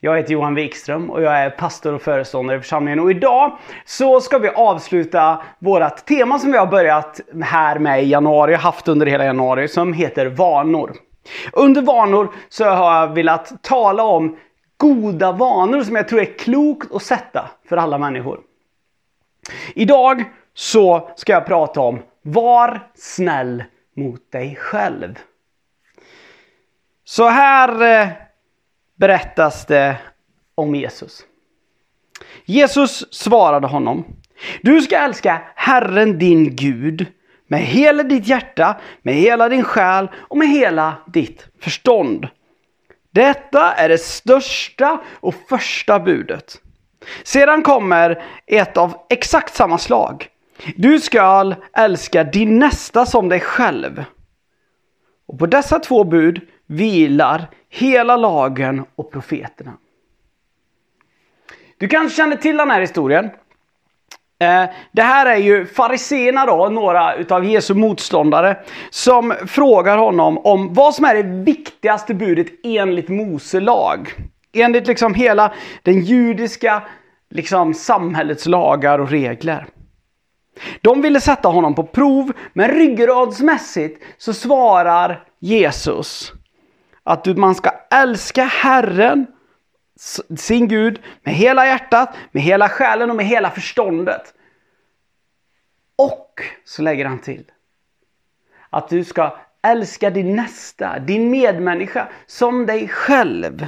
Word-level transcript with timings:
Jag 0.00 0.16
heter 0.16 0.32
Johan 0.32 0.54
Wikström 0.54 1.10
och 1.10 1.22
jag 1.22 1.38
är 1.38 1.50
pastor 1.50 1.92
och 1.94 2.02
föreståndare 2.02 2.56
i 2.56 2.60
församlingen. 2.60 3.00
Och 3.00 3.10
idag 3.10 3.58
så 3.84 4.20
ska 4.20 4.38
vi 4.38 4.48
avsluta 4.48 5.42
vårt 5.58 6.06
tema 6.06 6.38
som 6.38 6.52
vi 6.52 6.58
har 6.58 6.66
börjat 6.66 7.20
här 7.42 7.78
med 7.78 8.02
i 8.02 8.06
januari, 8.06 8.54
haft 8.54 8.88
under 8.88 9.06
hela 9.06 9.24
januari, 9.24 9.68
som 9.68 9.92
heter 9.92 10.26
vanor. 10.26 10.92
Under 11.52 11.82
vanor 11.82 12.28
så 12.48 12.64
har 12.64 13.00
jag 13.00 13.14
velat 13.14 13.62
tala 13.62 14.02
om 14.02 14.36
goda 14.76 15.32
vanor 15.32 15.82
som 15.82 15.96
jag 15.96 16.08
tror 16.08 16.20
är 16.20 16.38
klokt 16.38 16.94
att 16.94 17.02
sätta 17.02 17.50
för 17.68 17.76
alla 17.76 17.98
människor. 17.98 18.40
Idag 19.74 20.24
så 20.54 21.10
ska 21.16 21.32
jag 21.32 21.46
prata 21.46 21.80
om 21.80 21.98
Var 22.22 22.88
snäll 22.94 23.64
mot 23.96 24.32
dig 24.32 24.56
själv. 24.56 25.18
Så 27.04 27.28
här 27.28 28.00
eh, 28.02 28.08
berättas 28.98 29.66
det 29.66 29.96
om 30.54 30.74
Jesus. 30.74 31.24
Jesus 32.44 33.14
svarade 33.14 33.66
honom. 33.66 34.04
Du 34.62 34.82
ska 34.82 34.96
älska 34.96 35.42
Herren 35.54 36.18
din 36.18 36.56
Gud 36.56 37.06
med 37.46 37.60
hela 37.60 38.02
ditt 38.02 38.26
hjärta, 38.26 38.80
med 39.02 39.14
hela 39.14 39.48
din 39.48 39.64
själ 39.64 40.08
och 40.14 40.36
med 40.36 40.48
hela 40.48 40.94
ditt 41.06 41.46
förstånd. 41.60 42.28
Detta 43.10 43.72
är 43.72 43.88
det 43.88 43.98
största 43.98 45.00
och 45.20 45.34
första 45.48 46.00
budet. 46.00 46.60
Sedan 47.22 47.62
kommer 47.62 48.24
ett 48.46 48.76
av 48.76 48.94
exakt 49.10 49.54
samma 49.54 49.78
slag. 49.78 50.28
Du 50.76 51.00
ska 51.00 51.54
älska 51.72 52.24
din 52.24 52.58
nästa 52.58 53.06
som 53.06 53.28
dig 53.28 53.40
själv. 53.40 54.04
Och 55.26 55.38
på 55.38 55.46
dessa 55.46 55.78
två 55.78 56.04
bud 56.04 56.40
vilar 56.66 57.46
hela 57.68 58.16
lagen 58.16 58.84
och 58.96 59.10
profeterna. 59.12 59.72
Du 61.78 61.88
kanske 61.88 62.16
känner 62.16 62.36
till 62.36 62.56
den 62.56 62.70
här 62.70 62.80
historien. 62.80 63.30
Eh, 64.40 64.64
det 64.92 65.02
här 65.02 65.26
är 65.26 65.36
ju 65.36 65.66
fariséerna 65.66 66.46
då, 66.46 66.68
några 66.68 67.14
utav 67.14 67.44
Jesu 67.44 67.74
motståndare, 67.74 68.56
som 68.90 69.34
frågar 69.46 69.96
honom 69.98 70.38
om 70.38 70.74
vad 70.74 70.94
som 70.94 71.04
är 71.04 71.14
det 71.14 71.44
viktigaste 71.44 72.14
budet 72.14 72.46
enligt 72.64 73.08
Mose 73.08 73.60
lag. 73.60 74.14
Enligt 74.52 74.86
liksom 74.86 75.14
hela 75.14 75.52
den 75.82 76.00
judiska 76.00 76.82
liksom, 77.30 77.74
samhällets 77.74 78.46
lagar 78.46 78.98
och 78.98 79.10
regler. 79.10 79.66
De 80.80 81.02
ville 81.02 81.20
sätta 81.20 81.48
honom 81.48 81.74
på 81.74 81.82
prov, 81.82 82.32
men 82.52 82.70
ryggradsmässigt 82.70 84.02
så 84.18 84.32
svarar 84.34 85.24
Jesus 85.38 86.32
att 87.08 87.26
man 87.36 87.54
ska 87.54 87.70
älska 87.90 88.44
Herren, 88.44 89.26
sin 90.36 90.68
Gud, 90.68 91.02
med 91.22 91.34
hela 91.34 91.66
hjärtat, 91.66 92.16
med 92.32 92.42
hela 92.42 92.68
själen 92.68 93.10
och 93.10 93.16
med 93.16 93.26
hela 93.26 93.50
förståndet. 93.50 94.34
Och 95.96 96.40
så 96.64 96.82
lägger 96.82 97.04
han 97.04 97.18
till 97.18 97.44
att 98.70 98.88
du 98.88 99.04
ska 99.04 99.36
älska 99.62 100.10
din 100.10 100.36
nästa, 100.36 100.98
din 100.98 101.30
medmänniska, 101.30 102.08
som 102.26 102.66
dig 102.66 102.88
själv. 102.88 103.66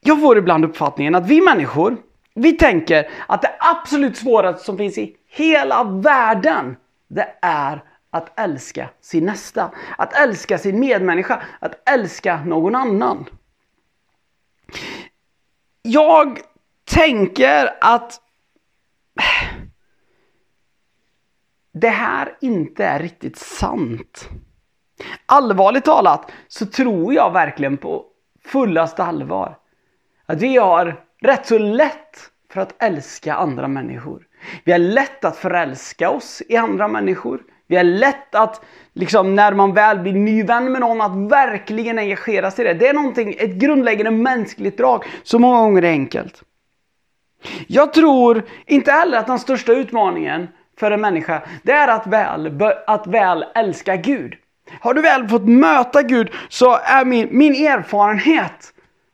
Jag 0.00 0.20
får 0.20 0.38
ibland 0.38 0.64
uppfattningen 0.64 1.14
att 1.14 1.26
vi 1.26 1.40
människor, 1.40 1.96
vi 2.34 2.52
tänker 2.52 3.10
att 3.28 3.42
det 3.42 3.54
absolut 3.58 4.16
svåraste 4.16 4.64
som 4.64 4.78
finns 4.78 4.98
i 4.98 5.16
hela 5.26 5.84
världen, 5.84 6.76
det 7.08 7.34
är 7.42 7.82
att 8.16 8.38
älska 8.40 8.88
sin 9.00 9.26
nästa. 9.26 9.70
Att 9.98 10.12
älska 10.12 10.58
sin 10.58 10.80
medmänniska. 10.80 11.42
Att 11.60 11.88
älska 11.88 12.44
någon 12.44 12.74
annan. 12.74 13.26
Jag 15.82 16.40
tänker 16.84 17.76
att 17.80 18.20
det 21.72 21.88
här 21.88 22.36
inte 22.40 22.84
är 22.84 22.98
riktigt 22.98 23.38
sant. 23.38 24.28
Allvarligt 25.26 25.84
talat 25.84 26.32
så 26.48 26.66
tror 26.66 27.14
jag 27.14 27.32
verkligen 27.32 27.76
på 27.76 28.04
fullaste 28.44 29.04
allvar 29.04 29.58
att 30.26 30.42
vi 30.42 30.56
har 30.56 31.04
rätt 31.20 31.46
så 31.46 31.58
lätt 31.58 32.30
för 32.50 32.60
att 32.60 32.82
älska 32.82 33.34
andra 33.34 33.68
människor. 33.68 34.26
Vi 34.64 34.72
har 34.72 34.78
lätt 34.78 35.24
att 35.24 35.36
förälska 35.36 36.10
oss 36.10 36.42
i 36.48 36.56
andra 36.56 36.88
människor. 36.88 37.42
Vi 37.68 37.76
är 37.76 37.84
lätt 37.84 38.34
att, 38.34 38.64
liksom, 38.92 39.34
när 39.34 39.52
man 39.52 39.74
väl 39.74 39.98
blir 39.98 40.12
ny 40.12 40.42
vän 40.42 40.72
med 40.72 40.80
någon, 40.80 41.00
att 41.00 41.32
verkligen 41.32 41.98
engagera 41.98 42.50
sig 42.50 42.64
i 42.64 42.68
det. 42.68 42.74
Det 42.74 42.88
är 42.88 42.94
någonting, 42.94 43.34
ett 43.38 43.54
grundläggande 43.54 44.10
mänskligt 44.10 44.78
drag 44.78 45.04
som 45.22 45.42
många 45.42 45.60
gånger 45.60 45.84
är 45.84 45.90
enkelt. 45.90 46.42
Jag 47.66 47.92
tror 47.92 48.42
inte 48.66 48.92
heller 48.92 49.18
att 49.18 49.26
den 49.26 49.38
största 49.38 49.72
utmaningen 49.72 50.48
för 50.78 50.90
en 50.90 51.00
människa, 51.00 51.42
det 51.62 51.72
är 51.72 51.88
att 51.88 52.06
väl, 52.06 52.62
att 52.86 53.06
väl 53.06 53.44
älska 53.54 53.96
Gud. 53.96 54.34
Har 54.80 54.94
du 54.94 55.02
väl 55.02 55.28
fått 55.28 55.48
möta 55.48 56.02
Gud 56.02 56.30
så 56.48 56.78
är 56.84 57.04
min, 57.04 57.28
min 57.30 57.66
erfarenhet, 57.66 58.72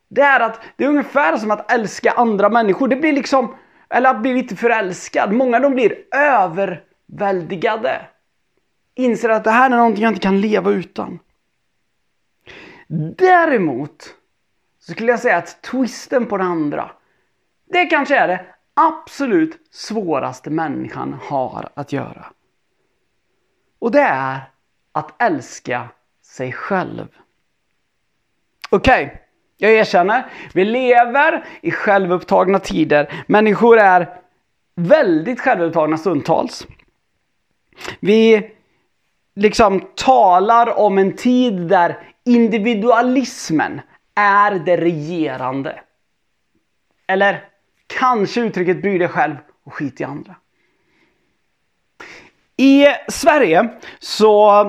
det 0.09 0.21
är 0.21 0.39
att 0.39 0.61
det 0.75 0.83
är 0.83 0.89
ungefär 0.89 1.37
som 1.37 1.51
att 1.51 1.71
älska 1.71 2.11
andra 2.11 2.49
människor. 2.49 2.87
Det 2.87 2.95
blir 2.95 3.13
liksom, 3.13 3.55
eller 3.89 4.09
att 4.09 4.21
bli 4.21 4.33
lite 4.33 4.55
förälskad. 4.55 5.33
Många 5.33 5.59
de 5.59 5.73
blir 5.73 5.95
överväldigade 6.15 8.01
inser 8.95 9.29
att 9.29 9.43
det 9.43 9.51
här 9.51 9.65
är 9.71 9.75
någonting 9.75 10.03
jag 10.03 10.11
inte 10.11 10.21
kan 10.21 10.41
leva 10.41 10.71
utan. 10.71 11.19
Däremot 13.17 14.15
så 14.79 14.91
skulle 14.91 15.11
jag 15.11 15.19
säga 15.19 15.37
att 15.37 15.61
twisten 15.61 16.25
på 16.25 16.37
det 16.37 16.43
andra, 16.43 16.91
det 17.69 17.85
kanske 17.85 18.17
är 18.17 18.27
det 18.27 18.45
absolut 18.73 19.59
svåraste 19.71 20.49
människan 20.49 21.19
har 21.21 21.69
att 21.73 21.93
göra. 21.93 22.25
Och 23.79 23.91
det 23.91 24.01
är 24.01 24.41
att 24.91 25.21
älska 25.21 25.89
sig 26.21 26.51
själv. 26.51 27.07
Okej, 28.69 29.05
okay, 29.05 29.17
jag 29.57 29.71
erkänner. 29.71 30.25
Vi 30.53 30.65
lever 30.65 31.45
i 31.61 31.71
självupptagna 31.71 32.59
tider. 32.59 33.23
Människor 33.27 33.77
är 33.77 34.21
väldigt 34.75 35.39
självupptagna 35.41 35.97
stundtals. 35.97 36.67
Vi 37.99 38.51
liksom 39.35 39.81
talar 39.95 40.79
om 40.79 40.97
en 40.97 41.15
tid 41.15 41.53
där 41.53 41.99
individualismen 42.25 43.81
är 44.15 44.51
det 44.51 44.77
regerande. 44.77 45.79
Eller 47.07 47.45
kanske 47.87 48.41
uttrycket 48.41 48.81
bry 48.81 48.97
dig 48.97 49.07
själv 49.07 49.35
och 49.63 49.73
skit 49.73 50.01
i 50.01 50.03
andra. 50.03 50.35
I 52.57 52.85
Sverige 53.07 53.69
så 53.99 54.65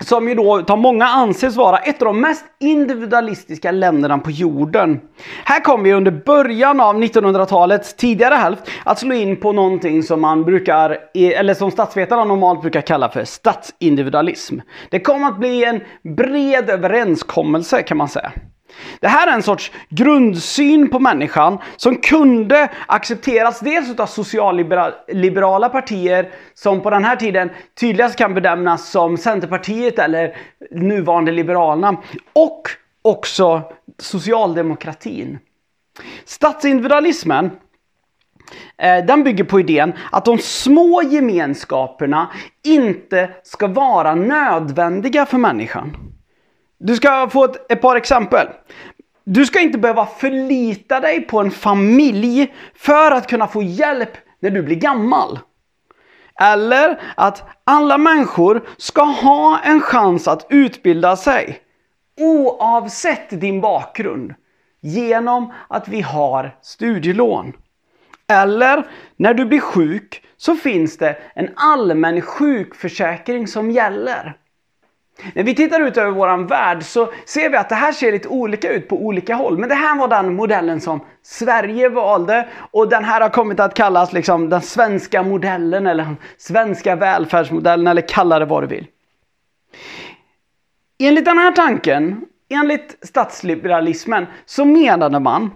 som 0.00 0.28
ju 0.28 0.34
då 0.34 0.64
av 0.68 0.78
många 0.78 1.04
anses 1.04 1.56
vara 1.56 1.78
ett 1.78 2.02
av 2.02 2.06
de 2.06 2.20
mest 2.20 2.44
individualistiska 2.60 3.70
länderna 3.70 4.18
på 4.18 4.30
jorden. 4.30 5.00
Här 5.44 5.60
kommer 5.60 5.84
vi 5.84 5.92
under 5.92 6.10
början 6.10 6.80
av 6.80 7.02
1900-talets 7.02 7.94
tidigare 7.96 8.34
hälft 8.34 8.62
att 8.84 8.98
slå 8.98 9.14
in 9.14 9.36
på 9.36 9.52
någonting 9.52 10.02
som 10.02 10.20
man 10.20 10.44
brukar, 10.44 10.98
eller 11.14 11.54
som 11.54 11.70
statsvetarna 11.70 12.24
normalt 12.24 12.60
brukar 12.60 12.80
kalla 12.80 13.08
för 13.08 13.24
statsindividualism. 13.24 14.58
Det 14.90 15.00
kom 15.00 15.24
att 15.24 15.38
bli 15.38 15.64
en 15.64 15.80
bred 16.16 16.70
överenskommelse 16.70 17.82
kan 17.82 17.96
man 17.96 18.08
säga. 18.08 18.32
Det 19.00 19.08
här 19.08 19.26
är 19.26 19.32
en 19.32 19.42
sorts 19.42 19.72
grundsyn 19.88 20.90
på 20.90 20.98
människan 20.98 21.58
som 21.76 21.96
kunde 21.96 22.68
accepteras 22.86 23.60
dels 23.60 24.00
av 24.00 24.06
socialliberala 24.06 25.68
partier 25.68 26.30
som 26.54 26.80
på 26.80 26.90
den 26.90 27.04
här 27.04 27.16
tiden 27.16 27.50
tydligast 27.80 28.16
kan 28.16 28.34
bedömas 28.34 28.90
som 28.90 29.16
Centerpartiet 29.16 29.98
eller 29.98 30.36
nuvarande 30.70 31.32
Liberalerna 31.32 31.96
och 32.32 32.62
också 33.02 33.62
socialdemokratin. 33.98 35.38
Statsindividualismen 36.24 37.50
eh, 38.78 39.04
den 39.04 39.24
bygger 39.24 39.44
på 39.44 39.60
idén 39.60 39.92
att 40.12 40.24
de 40.24 40.38
små 40.38 41.02
gemenskaperna 41.02 42.30
inte 42.64 43.30
ska 43.42 43.66
vara 43.66 44.14
nödvändiga 44.14 45.26
för 45.26 45.38
människan. 45.38 46.13
Du 46.86 46.96
ska 46.96 47.28
få 47.28 47.44
ett, 47.44 47.72
ett 47.72 47.80
par 47.80 47.96
exempel. 47.96 48.48
du 49.24 49.46
ska 49.46 49.60
inte 49.60 49.78
behöva 49.78 50.06
förlita 50.06 51.00
dig 51.00 51.20
på 51.20 51.40
en 51.40 51.50
familj 51.50 52.54
för 52.74 53.10
att 53.10 53.26
kunna 53.26 53.48
få 53.48 53.62
hjälp 53.62 54.10
när 54.40 54.50
du 54.50 54.62
blir 54.62 54.76
gammal. 54.76 55.38
Eller 56.40 57.00
att 57.16 57.42
alla 57.64 57.98
människor 57.98 58.66
ska 58.76 59.02
ha 59.02 59.60
en 59.64 59.80
chans 59.80 60.28
att 60.28 60.46
utbilda 60.50 61.16
sig 61.16 61.58
oavsett 62.20 63.40
din 63.40 63.60
bakgrund 63.60 64.34
genom 64.80 65.52
att 65.68 65.88
vi 65.88 66.00
har 66.00 66.56
studielån. 66.62 67.52
Eller 68.28 68.86
när 69.16 69.34
du 69.34 69.44
blir 69.44 69.60
sjuk 69.60 70.22
så 70.36 70.54
finns 70.56 70.98
det 70.98 71.16
en 71.34 71.48
allmän 71.56 72.20
sjukförsäkring 72.20 73.46
som 73.46 73.70
gäller. 73.70 74.36
När 75.34 75.42
vi 75.42 75.54
tittar 75.54 75.80
ut 75.80 75.96
över 75.96 76.10
vår 76.10 76.48
värld 76.48 76.82
så 76.82 77.12
ser 77.24 77.50
vi 77.50 77.56
att 77.56 77.68
det 77.68 77.74
här 77.74 77.92
ser 77.92 78.12
lite 78.12 78.28
olika 78.28 78.72
ut 78.72 78.88
på 78.88 78.96
olika 78.96 79.34
håll. 79.34 79.58
Men 79.58 79.68
det 79.68 79.74
här 79.74 79.98
var 79.98 80.08
den 80.08 80.34
modellen 80.34 80.80
som 80.80 81.00
Sverige 81.22 81.88
valde 81.88 82.48
och 82.70 82.88
den 82.88 83.04
här 83.04 83.20
har 83.20 83.28
kommit 83.28 83.60
att 83.60 83.74
kallas 83.74 84.12
liksom 84.12 84.48
den 84.48 84.62
svenska 84.62 85.22
modellen 85.22 85.86
eller 85.86 86.04
den 86.04 86.16
svenska 86.36 86.96
välfärdsmodellen 86.96 87.86
eller 87.86 88.08
kalla 88.08 88.38
det 88.38 88.44
vad 88.44 88.62
du 88.62 88.66
vill. 88.66 88.86
Enligt 90.98 91.24
den 91.24 91.38
här 91.38 91.52
tanken, 91.52 92.24
enligt 92.48 92.98
statsliberalismen, 93.02 94.26
så 94.46 94.64
menade 94.64 95.20
man 95.20 95.50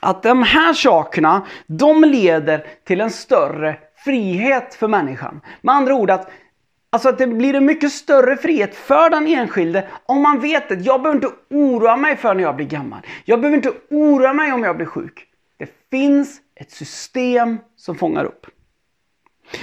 att 0.00 0.22
de 0.22 0.42
här 0.42 0.72
sakerna, 0.72 1.46
de 1.66 2.04
leder 2.04 2.66
till 2.84 3.00
en 3.00 3.10
större 3.10 3.76
frihet 4.04 4.74
för 4.74 4.88
människan. 4.88 5.40
Med 5.60 5.74
andra 5.74 5.94
ord 5.94 6.10
att 6.10 6.30
Alltså 6.90 7.08
att 7.08 7.18
det 7.18 7.26
blir 7.26 7.54
en 7.54 7.64
mycket 7.64 7.92
större 7.92 8.36
frihet 8.36 8.74
för 8.74 9.10
den 9.10 9.26
enskilde 9.26 9.88
om 10.06 10.22
man 10.22 10.40
vet 10.40 10.72
att 10.72 10.84
jag 10.84 11.02
behöver 11.02 11.24
inte 11.24 11.36
oroa 11.50 11.96
mig 11.96 12.16
för 12.16 12.34
när 12.34 12.42
jag 12.42 12.56
blir 12.56 12.66
gammal. 12.66 13.00
Jag 13.24 13.40
behöver 13.40 13.56
inte 13.56 13.72
oroa 13.90 14.32
mig 14.32 14.52
om 14.52 14.64
jag 14.64 14.76
blir 14.76 14.86
sjuk. 14.86 15.26
Det 15.58 15.68
finns 15.90 16.40
ett 16.54 16.70
system 16.70 17.58
som 17.76 17.96
fångar 17.96 18.24
upp. 18.24 18.46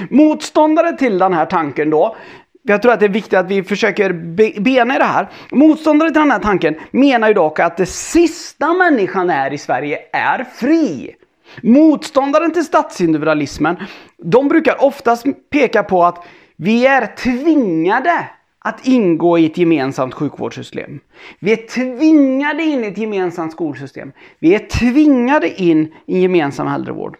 Motståndare 0.09 0.97
till 0.97 1.17
den 1.17 1.33
här 1.33 1.45
tanken 1.45 1.89
då, 1.89 2.15
jag 2.61 2.81
tror 2.81 2.91
att 2.91 2.99
det 2.99 3.05
är 3.05 3.09
viktigt 3.09 3.33
att 3.33 3.51
vi 3.51 3.63
försöker 3.63 4.13
bena 4.61 4.95
i 4.95 4.97
det 4.97 5.03
här. 5.03 5.29
Motståndare 5.51 6.09
till 6.09 6.21
den 6.21 6.31
här 6.31 6.39
tanken 6.39 6.75
menar 6.91 7.27
ju 7.27 7.33
dock 7.33 7.59
att 7.59 7.77
det 7.77 7.85
sista 7.85 8.73
människan 8.73 9.29
är 9.29 9.53
i 9.53 9.57
Sverige 9.57 9.99
är 10.13 10.43
fri. 10.55 11.15
Motståndaren 11.61 12.51
till 12.51 12.65
statsindividualismen, 12.65 13.75
de 14.17 14.47
brukar 14.47 14.83
oftast 14.83 15.25
peka 15.49 15.83
på 15.83 16.03
att 16.03 16.25
vi 16.63 16.86
är 16.86 17.15
tvingade 17.15 18.30
att 18.60 18.88
ingå 18.88 19.38
i 19.38 19.45
ett 19.45 19.57
gemensamt 19.57 20.13
sjukvårdssystem. 20.13 21.00
Vi 21.39 21.51
är 21.51 21.68
tvingade 21.68 22.63
in 22.63 22.83
i 22.83 22.88
ett 22.88 22.98
gemensamt 22.98 23.51
skolsystem. 23.51 24.12
Vi 24.39 24.56
är 24.56 24.60
tvingade 24.60 25.62
in 25.62 25.94
i 26.06 26.15
en 26.15 26.21
gemensam 26.21 26.68
äldrevård. 26.68 27.18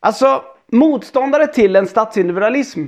Alltså, 0.00 0.42
motståndare 0.72 1.46
till 1.46 1.76
en 1.76 1.86
statsindividualism 1.86 2.86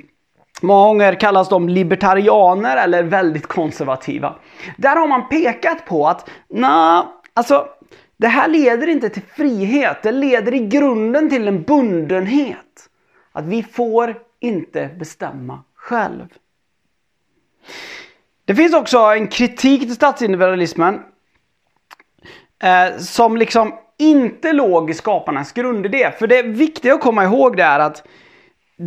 Många 0.63 0.89
gånger 0.89 1.15
kallas 1.15 1.49
de 1.49 1.69
libertarianer 1.69 2.77
eller 2.77 3.03
väldigt 3.03 3.47
konservativa. 3.47 4.35
Där 4.77 4.97
har 4.97 5.07
man 5.07 5.29
pekat 5.29 5.87
på 5.87 6.07
att, 6.07 6.31
na, 6.49 7.07
alltså, 7.35 7.69
det 8.17 8.29
här 8.29 8.49
leder 8.49 8.87
inte 8.87 9.09
till 9.09 9.23
frihet. 9.23 10.03
Det 10.03 10.13
leder 10.13 10.55
i 10.55 10.59
grunden 10.59 11.31
till 11.31 11.49
en 11.49 11.63
bundenhet. 11.63 12.89
Att 13.33 13.45
vi 13.45 13.63
får 13.63 14.15
inte 14.41 14.91
bestämma 14.99 15.65
själv. 15.75 16.27
Det 18.45 18.55
finns 18.55 18.75
också 18.75 18.99
en 18.99 19.29
kritik 19.29 19.81
till 19.81 19.95
statsindividualismen 19.95 21.01
eh, 22.63 22.99
som 22.99 23.37
liksom 23.37 23.75
inte 23.99 24.53
låg 24.53 24.91
i 24.91 24.95
skaparnas 24.95 25.53
grundidé. 25.53 26.11
För 26.19 26.27
det 26.27 26.43
viktiga 26.43 26.95
att 26.95 27.01
komma 27.01 27.25
ihåg 27.25 27.57
det 27.57 27.63
är 27.63 27.79
att 27.79 28.07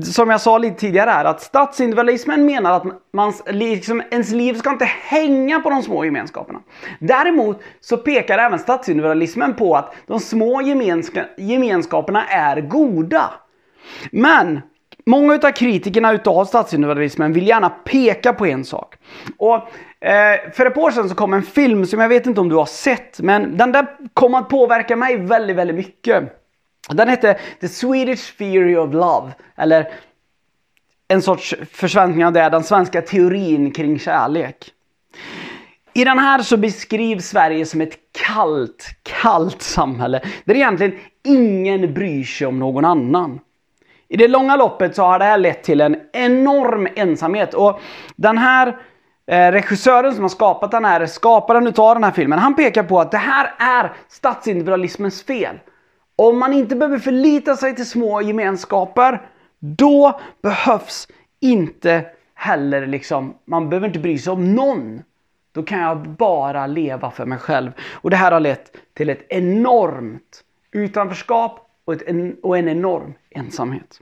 som 0.04 0.30
jag 0.30 0.42
sa 0.42 0.58
lite 0.58 0.80
tidigare 0.80 1.10
här, 1.10 1.26
att 1.26 1.42
statsindividualismen 1.42 2.46
menar 2.46 2.72
att 2.72 2.84
mans, 3.14 3.44
liksom, 3.48 4.04
ens 4.12 4.32
liv 4.32 4.54
ska 4.54 4.70
inte 4.70 4.86
hänga 4.86 5.60
på 5.60 5.70
de 5.70 5.84
små 5.84 6.06
gemenskaperna. 6.06 6.60
Däremot 7.00 7.62
så 7.80 7.98
pekar 7.98 8.38
även 8.38 8.60
statsindividualismen 8.60 9.54
på 9.54 9.76
att 9.76 9.96
de 10.08 10.20
små 10.20 10.62
gemenska, 10.62 11.26
gemenskaperna 11.38 12.28
är 12.28 12.62
goda. 12.62 13.30
Men 14.12 14.62
Många 15.06 15.34
av 15.34 15.52
kritikerna 15.52 16.14
utav 16.14 16.46
statsindividualismen 16.46 17.34
vill 17.34 17.48
gärna 17.48 17.70
peka 17.70 18.34
på 18.34 18.46
en 18.46 18.66
sak. 18.66 18.96
Och 19.38 19.56
eh, 20.06 20.52
För 20.54 20.66
ett 20.66 20.78
år 20.78 20.92
sedan 20.92 21.10
så 21.10 21.16
kom 21.16 21.34
en 21.34 21.44
film 21.44 21.86
som 21.86 22.00
jag 22.00 22.10
vet 22.10 22.26
inte 22.26 22.42
om 22.42 22.50
du 22.50 22.56
har 22.56 22.66
sett, 22.66 23.20
men 23.20 23.58
den 23.58 23.72
där 23.72 23.88
kom 24.14 24.36
att 24.36 24.50
påverka 24.50 24.96
mig 24.96 25.18
väldigt, 25.18 25.56
väldigt 25.56 25.76
mycket. 25.76 26.24
Den 26.90 27.10
hette 27.10 27.40
The 27.62 27.68
Swedish 27.68 28.38
Theory 28.38 28.76
of 28.76 28.94
Love, 28.94 29.32
eller 29.56 29.92
en 31.08 31.22
sorts 31.22 31.56
försväntning 31.72 32.26
av 32.26 32.34
det, 32.34 32.50
den 32.50 32.64
svenska 32.64 33.02
teorin 33.02 33.72
kring 33.72 34.00
kärlek. 34.00 34.72
I 35.94 36.04
den 36.04 36.20
här 36.20 36.42
så 36.42 36.58
beskrivs 36.58 37.26
Sverige 37.26 37.66
som 37.66 37.82
ett 37.82 37.98
kallt, 38.12 38.86
kallt 39.04 39.62
samhälle 39.62 40.22
där 40.46 40.56
egentligen 40.56 41.00
ingen 41.24 41.94
bryr 41.94 42.24
sig 42.24 42.48
om 42.48 42.60
någon 42.60 42.86
annan. 42.86 43.40
I 44.12 44.18
det 44.18 44.28
långa 44.28 44.56
loppet 44.56 44.96
så 44.96 45.04
har 45.04 45.20
det 45.20 45.26
här 45.26 45.38
lett 45.38 45.64
till 45.64 45.82
en 45.82 45.98
enorm 46.14 46.88
ensamhet 46.96 47.54
och 47.54 47.80
den 48.16 48.38
här 48.38 48.78
eh, 49.28 49.52
regissören 49.52 50.14
som 50.14 50.24
har 50.24 50.30
skapat 50.30 50.72
den 50.72 50.86
här, 50.86 51.06
skaparen 51.06 51.68
utav 51.68 51.96
den 51.96 52.04
här 52.04 52.12
filmen, 52.12 52.40
han 52.40 52.56
pekar 52.56 52.84
på 52.84 53.00
att 53.00 53.12
det 53.12 53.18
här 53.18 53.54
är 53.60 53.94
statsindividualismens 54.08 55.24
fel. 55.24 55.60
Om 56.16 56.40
man 56.40 56.54
inte 56.54 56.76
behöver 56.76 57.00
förlita 57.00 57.56
sig 57.56 57.76
till 57.76 57.90
små 57.90 58.22
gemenskaper, 58.22 59.22
då 59.60 60.20
behövs 60.42 61.08
inte 61.40 62.06
heller 62.36 62.88
liksom, 62.88 63.34
man 63.46 63.70
behöver 63.70 63.88
inte 63.88 64.00
bry 64.00 64.18
sig 64.18 64.34
om 64.34 64.56
någon. 64.56 65.02
Då 65.52 65.64
kan 65.64 65.80
jag 65.80 66.10
bara 66.10 66.68
leva 66.68 67.12
för 67.12 67.26
mig 67.26 67.38
själv. 67.38 67.72
Och 67.92 68.10
det 68.10 68.18
här 68.18 68.32
har 68.32 68.40
lett 68.40 68.78
till 68.94 69.10
ett 69.10 69.26
enormt 69.30 70.44
utanförskap 70.72 71.68
och, 71.86 71.94
ett, 71.94 72.36
och 72.44 72.58
en 72.58 72.68
enorm 72.68 73.14
ensamhet. 73.30 74.02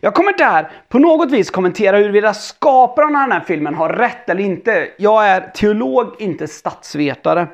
Jag 0.00 0.14
kommer 0.14 0.30
inte 0.30 0.44
här 0.44 0.70
på 0.88 0.98
något 0.98 1.30
vis 1.30 1.50
kommentera 1.50 1.96
huruvida 1.96 2.34
skaparen 2.34 3.16
av 3.16 3.22
den 3.22 3.32
här 3.32 3.44
filmen 3.46 3.74
har 3.74 3.88
rätt 3.88 4.28
eller 4.28 4.42
inte. 4.42 4.88
Jag 4.98 5.28
är 5.28 5.50
teolog, 5.50 6.14
inte 6.18 6.48
statsvetare. 6.48 7.48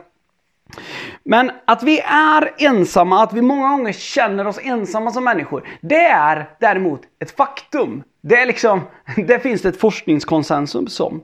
Men 1.25 1.51
att 1.65 1.82
vi 1.82 2.01
är 2.01 2.55
ensamma, 2.59 3.23
att 3.23 3.32
vi 3.32 3.43
många 3.43 3.69
gånger 3.69 3.93
känner 3.93 4.47
oss 4.47 4.59
ensamma 4.63 5.11
som 5.11 5.25
människor, 5.25 5.69
det 5.81 6.05
är 6.05 6.51
däremot 6.61 7.01
ett 7.19 7.37
faktum. 7.37 8.03
Det, 8.21 8.37
är 8.37 8.47
liksom, 8.47 8.81
det 9.17 9.39
finns 9.39 9.63
det 9.63 9.69
ett 9.69 9.81
forskningskonsensus 9.81 11.01
om. 11.01 11.23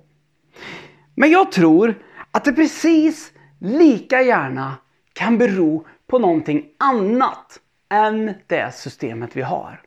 Men 1.14 1.30
jag 1.30 1.52
tror 1.52 1.94
att 2.30 2.44
det 2.44 2.52
precis 2.52 3.32
lika 3.60 4.22
gärna 4.22 4.74
kan 5.12 5.38
bero 5.38 5.86
på 6.06 6.18
någonting 6.18 6.64
annat 6.78 7.60
än 7.90 8.34
det 8.46 8.74
systemet 8.74 9.36
vi 9.36 9.42
har. 9.42 9.80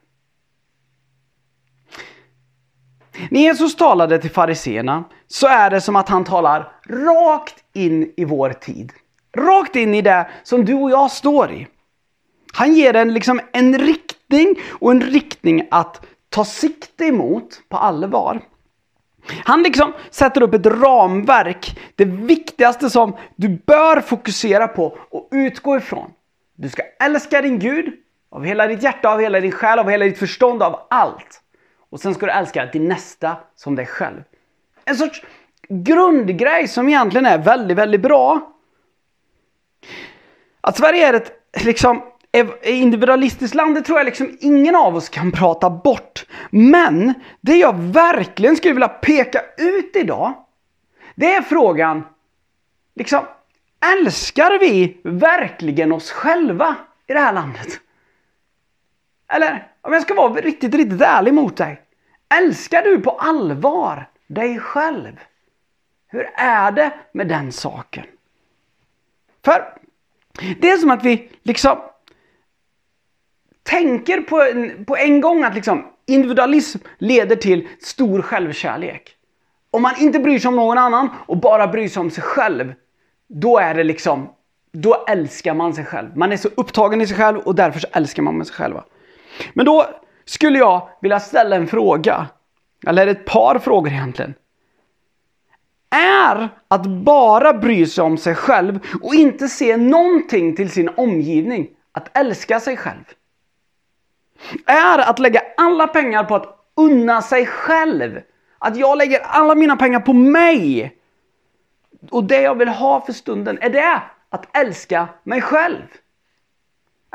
När 3.29 3.41
Jesus 3.41 3.75
talade 3.75 4.20
till 4.20 4.31
fariseerna 4.31 5.03
så 5.27 5.48
är 5.48 5.70
det 5.70 5.81
som 5.81 5.96
att 5.96 6.10
han 6.10 6.24
talar 6.24 6.72
rakt 6.89 7.63
in 7.74 8.13
i 8.17 8.25
vår 8.25 8.50
tid. 8.50 8.91
Rakt 9.38 9.75
in 9.75 9.93
i 9.93 10.01
det 10.01 10.29
som 10.43 10.65
du 10.65 10.74
och 10.74 10.91
jag 10.91 11.12
står 11.12 11.51
i. 11.51 11.67
Han 12.53 12.74
ger 12.74 12.96
en, 12.96 13.13
liksom 13.13 13.41
en 13.53 13.77
riktning 13.77 14.55
och 14.70 14.91
en 14.91 15.01
riktning 15.01 15.67
att 15.72 16.05
ta 16.29 16.46
sikte 16.46 17.05
emot 17.05 17.62
på 17.70 17.77
allvar. 17.77 18.41
Han 19.46 19.63
liksom 19.63 19.93
sätter 20.10 20.41
upp 20.41 20.53
ett 20.53 20.65
ramverk, 20.65 21.79
det 21.96 22.05
viktigaste 22.05 22.89
som 22.89 23.15
du 23.36 23.50
bör 23.50 24.01
fokusera 24.01 24.67
på 24.67 24.98
och 25.10 25.29
utgå 25.31 25.77
ifrån. 25.77 26.12
Du 26.61 26.69
ska 26.69 26.83
älska 26.99 27.41
din 27.41 27.59
Gud 27.59 27.93
av 28.29 28.43
hela 28.43 28.67
ditt 28.67 28.83
hjärta, 28.83 29.09
av 29.09 29.21
hela 29.21 29.39
din 29.39 29.51
själ, 29.51 29.79
av 29.79 29.89
hela 29.89 30.05
ditt 30.05 30.19
förstånd, 30.19 30.63
av 30.63 30.87
allt. 30.89 31.41
Och 31.89 31.99
sen 31.99 32.13
ska 32.13 32.25
du 32.25 32.31
älska 32.31 32.65
din 32.65 32.87
nästa 32.87 33.37
som 33.55 33.75
dig 33.75 33.85
själv. 33.85 34.23
En 34.85 34.95
sorts 34.95 35.23
grundgrej 35.69 36.67
som 36.67 36.89
egentligen 36.89 37.25
är 37.25 37.37
väldigt, 37.37 37.77
väldigt 37.77 38.01
bra. 38.01 38.53
Att 40.61 40.77
Sverige 40.77 41.07
är 41.07 41.13
ett 41.13 41.31
liksom 41.65 42.01
individualistiskt 42.63 43.55
land, 43.55 43.75
det 43.75 43.81
tror 43.81 43.99
jag 43.99 44.05
liksom 44.05 44.37
ingen 44.39 44.75
av 44.75 44.95
oss 44.95 45.09
kan 45.09 45.31
prata 45.31 45.69
bort. 45.69 46.25
Men 46.49 47.13
det 47.41 47.55
jag 47.55 47.79
verkligen 47.79 48.55
skulle 48.55 48.73
vilja 48.73 48.87
peka 48.87 49.41
ut 49.57 49.95
idag, 49.95 50.33
det 51.15 51.33
är 51.33 51.41
frågan, 51.41 52.03
liksom, 52.95 53.19
älskar 53.85 54.59
vi 54.59 54.97
verkligen 55.03 55.91
oss 55.91 56.11
själva 56.11 56.75
i 57.07 57.13
det 57.13 57.19
här 57.19 57.33
landet? 57.33 57.79
Eller 59.27 59.67
om 59.81 59.93
jag 59.93 60.01
ska 60.01 60.13
vara 60.13 60.33
riktigt, 60.33 60.75
riktigt 60.75 61.01
ärlig 61.01 61.33
mot 61.33 61.57
dig. 61.57 61.81
Älskar 62.29 62.83
du 62.83 63.00
på 63.00 63.11
allvar 63.11 64.09
dig 64.27 64.59
själv? 64.59 65.19
Hur 66.07 66.29
är 66.35 66.71
det 66.71 66.93
med 67.11 67.27
den 67.27 67.51
saken? 67.51 68.05
För 69.45 69.73
det 70.59 70.69
är 70.69 70.77
som 70.77 70.91
att 70.91 71.05
vi 71.05 71.29
liksom 71.43 71.77
tänker 73.63 74.21
på 74.21 74.41
en, 74.41 74.85
på 74.85 74.97
en 74.97 75.21
gång 75.21 75.43
att 75.43 75.55
liksom 75.55 75.88
individualism 76.05 76.79
leder 76.97 77.35
till 77.35 77.67
stor 77.79 78.21
självkärlek. 78.21 79.15
Om 79.71 79.81
man 79.81 79.93
inte 80.00 80.19
bryr 80.19 80.39
sig 80.39 80.50
om 80.50 80.55
någon 80.55 80.77
annan 80.77 81.09
och 81.25 81.38
bara 81.38 81.67
bryr 81.67 81.88
sig 81.88 82.00
om 82.00 82.11
sig 82.11 82.23
själv, 82.23 82.73
då 83.33 83.57
är 83.57 83.73
det 83.73 83.83
liksom, 83.83 84.29
då 84.71 85.05
älskar 85.07 85.53
man 85.53 85.73
sig 85.73 85.85
själv. 85.85 86.17
Man 86.17 86.31
är 86.31 86.38
så 86.38 86.50
upptagen 86.55 87.01
i 87.01 87.07
sig 87.07 87.17
själv 87.17 87.39
och 87.39 87.55
därför 87.55 87.79
så 87.79 87.88
älskar 87.91 88.23
man 88.23 88.45
sig 88.45 88.55
själva. 88.55 88.83
Men 89.53 89.65
då 89.65 89.85
skulle 90.25 90.59
jag 90.59 90.89
vilja 91.01 91.19
ställa 91.19 91.55
en 91.55 91.67
fråga, 91.67 92.27
eller 92.88 93.07
ett 93.07 93.25
par 93.25 93.59
frågor 93.59 93.91
egentligen. 93.91 94.33
Är 95.89 96.50
att 96.67 96.85
bara 96.85 97.53
bry 97.53 97.85
sig 97.85 98.03
om 98.03 98.17
sig 98.17 98.35
själv 98.35 98.79
och 99.01 99.15
inte 99.15 99.47
se 99.47 99.77
någonting 99.77 100.55
till 100.55 100.71
sin 100.71 100.89
omgivning 100.97 101.67
att 101.91 102.17
älska 102.17 102.59
sig 102.59 102.77
själv? 102.77 103.03
Är 104.65 105.09
att 105.09 105.19
lägga 105.19 105.41
alla 105.57 105.88
pengar 105.88 106.23
på 106.23 106.35
att 106.35 106.57
unna 106.75 107.21
sig 107.21 107.45
själv 107.45 108.21
att 108.59 108.77
jag 108.77 108.97
lägger 108.97 109.19
alla 109.19 109.55
mina 109.55 109.75
pengar 109.75 110.00
på 110.00 110.13
mig. 110.13 110.95
Och 112.10 112.24
det 112.24 112.41
jag 112.41 112.55
vill 112.55 112.67
ha 112.67 113.01
för 113.01 113.13
stunden, 113.13 113.57
är 113.62 113.69
det 113.69 114.01
att 114.29 114.57
älska 114.57 115.07
mig 115.24 115.41
själv? 115.41 115.83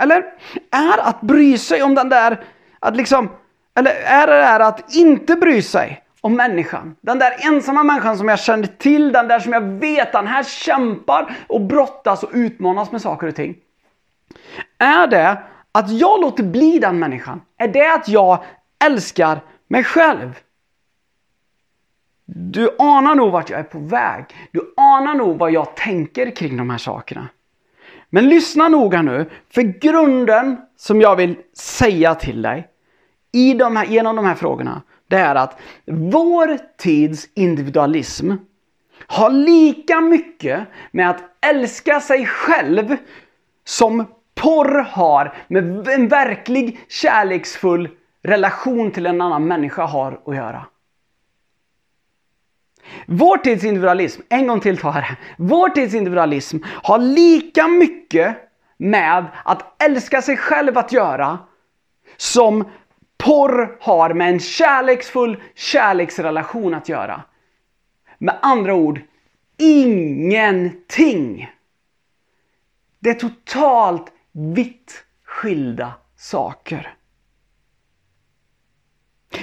Eller 0.01 0.25
är 0.71 0.99
att 0.99 1.21
bry 1.21 1.59
sig 1.59 1.83
om 1.83 1.95
den 1.95 2.09
där, 2.09 2.45
att 2.81 2.97
liksom, 2.97 3.31
eller 3.75 3.91
är 3.91 4.27
det 4.27 4.33
där 4.33 4.61
att 4.61 4.95
inte 4.95 5.37
bry 5.37 5.63
sig 5.63 6.03
om 6.21 6.37
människan? 6.37 6.97
Den 7.01 7.19
där 7.19 7.37
ensamma 7.47 7.83
människan 7.83 8.19
som 8.19 8.29
jag 8.29 8.41
känner 8.41 8.67
till, 8.67 9.13
den 9.13 9.29
där 9.29 9.41
som 9.41 9.53
jag 9.53 9.61
vet, 9.61 10.13
den 10.13 10.27
här 10.27 10.43
kämpar 10.43 11.37
och 11.47 11.61
brottas 11.61 12.23
och 12.23 12.31
utmanas 12.33 12.93
med 12.93 13.03
saker 13.03 13.27
och 13.27 13.35
ting. 13.35 13.57
Är 14.79 15.07
det 15.07 15.39
att 15.73 15.91
jag 15.91 16.21
låter 16.21 16.43
bli 16.43 16.79
den 16.79 16.99
människan? 16.99 17.41
Är 17.59 17.69
det 17.69 17.95
att 17.95 18.09
jag 18.09 18.45
älskar 18.85 19.41
mig 19.69 19.85
själv? 19.85 20.41
Du 22.27 22.77
anar 22.79 23.15
nog 23.15 23.33
vart 23.33 23.51
jag 23.51 23.61
är 23.61 23.65
på 23.65 23.79
väg. 23.79 24.25
Du 24.51 24.75
anar 24.77 25.15
nog 25.15 25.39
vad 25.39 25.51
jag 25.51 25.77
tänker 25.77 26.31
kring 26.31 26.57
de 26.57 26.71
här 26.71 26.79
sakerna. 26.79 27.29
Men 28.11 28.29
lyssna 28.29 28.69
noga 28.69 29.03
nu, 29.03 29.31
för 29.51 29.63
grunden 29.63 30.57
som 30.77 31.01
jag 31.01 31.17
vill 31.17 31.37
säga 31.55 32.15
till 32.15 32.43
dig 32.43 32.69
i 33.33 33.55
de 33.55 33.77
här, 33.77 33.87
genom 33.87 34.17
de 34.17 34.25
här 34.25 34.35
frågorna, 34.35 34.83
det 35.09 35.17
är 35.17 35.35
att 35.35 35.61
vår 35.87 36.59
tids 36.77 37.29
individualism 37.35 38.33
har 39.07 39.31
lika 39.31 40.01
mycket 40.01 40.61
med 40.91 41.11
att 41.11 41.23
älska 41.41 42.01
sig 42.01 42.27
själv 42.27 42.97
som 43.65 44.05
porr 44.35 44.87
har 44.91 45.35
med 45.49 45.89
en 45.89 46.09
verklig 46.09 46.81
kärleksfull 46.89 47.89
relation 48.23 48.91
till 48.91 49.07
en 49.07 49.21
annan 49.21 49.47
människa 49.47 49.87
har 49.87 50.21
att 50.27 50.37
göra. 50.37 50.67
Vår 53.07 53.37
tids 53.37 53.65
individualism, 53.65 54.23
en 54.29 54.47
gång 54.47 54.61
till 54.61 54.79
tar 54.79 54.93
det. 54.93 55.17
Vår 55.37 55.69
tids 55.69 55.95
individualism 55.95 56.59
har 56.83 56.99
lika 56.99 57.69
mycket 57.69 58.37
med 58.77 59.27
att 59.45 59.83
älska 59.83 60.23
sig 60.23 60.37
själv 60.37 60.79
att 60.79 60.93
göra 60.93 61.39
som 62.17 62.65
porr 63.19 63.77
har 63.81 64.15
med 64.15 64.29
en 64.29 64.41
kärleksfull 64.41 65.43
kärleksrelation 65.55 66.75
att 66.75 66.89
göra. 66.89 67.23
Med 68.19 68.39
andra 68.43 68.75
ord, 68.75 69.01
ingenting. 69.57 71.51
Det 72.99 73.11
är 73.11 73.15
totalt 73.15 74.13
vitt 74.33 75.05
skilda 75.25 75.93
saker. 76.17 76.95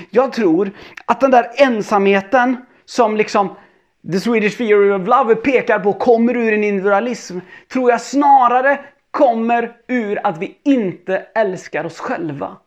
Jag 0.09 0.33
tror 0.33 0.71
att 1.05 1.19
den 1.19 1.31
där 1.31 1.51
ensamheten 1.55 2.65
som 2.85 3.17
liksom 3.17 3.55
The 4.11 4.19
Swedish 4.19 4.57
Theory 4.57 4.91
of 4.91 5.07
Love 5.07 5.35
pekar 5.35 5.79
på 5.79 5.93
kommer 5.93 6.37
ur 6.37 6.53
en 6.53 6.63
individualism, 6.63 7.39
tror 7.71 7.91
jag 7.91 8.01
snarare 8.01 8.79
kommer 9.11 9.77
ur 9.87 10.27
att 10.27 10.37
vi 10.37 10.57
inte 10.63 11.17
älskar 11.17 11.85
oss 11.85 11.99
själva. 11.99 12.57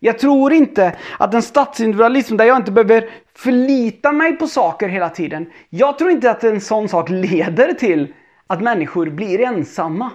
Jag 0.00 0.18
tror 0.18 0.52
inte 0.52 0.96
att 1.18 1.34
en 1.34 1.42
statsindividualism 1.42 2.36
där 2.36 2.44
jag 2.44 2.56
inte 2.56 2.72
behöver 2.72 3.10
förlita 3.34 4.12
mig 4.12 4.36
på 4.36 4.46
saker 4.46 4.88
hela 4.88 5.08
tiden. 5.08 5.50
Jag 5.70 5.98
tror 5.98 6.10
inte 6.10 6.30
att 6.30 6.44
en 6.44 6.60
sån 6.60 6.88
sak 6.88 7.10
leder 7.10 7.72
till 7.72 8.14
att 8.46 8.62
människor 8.62 9.10
blir 9.10 9.40
ensamma. 9.40 10.10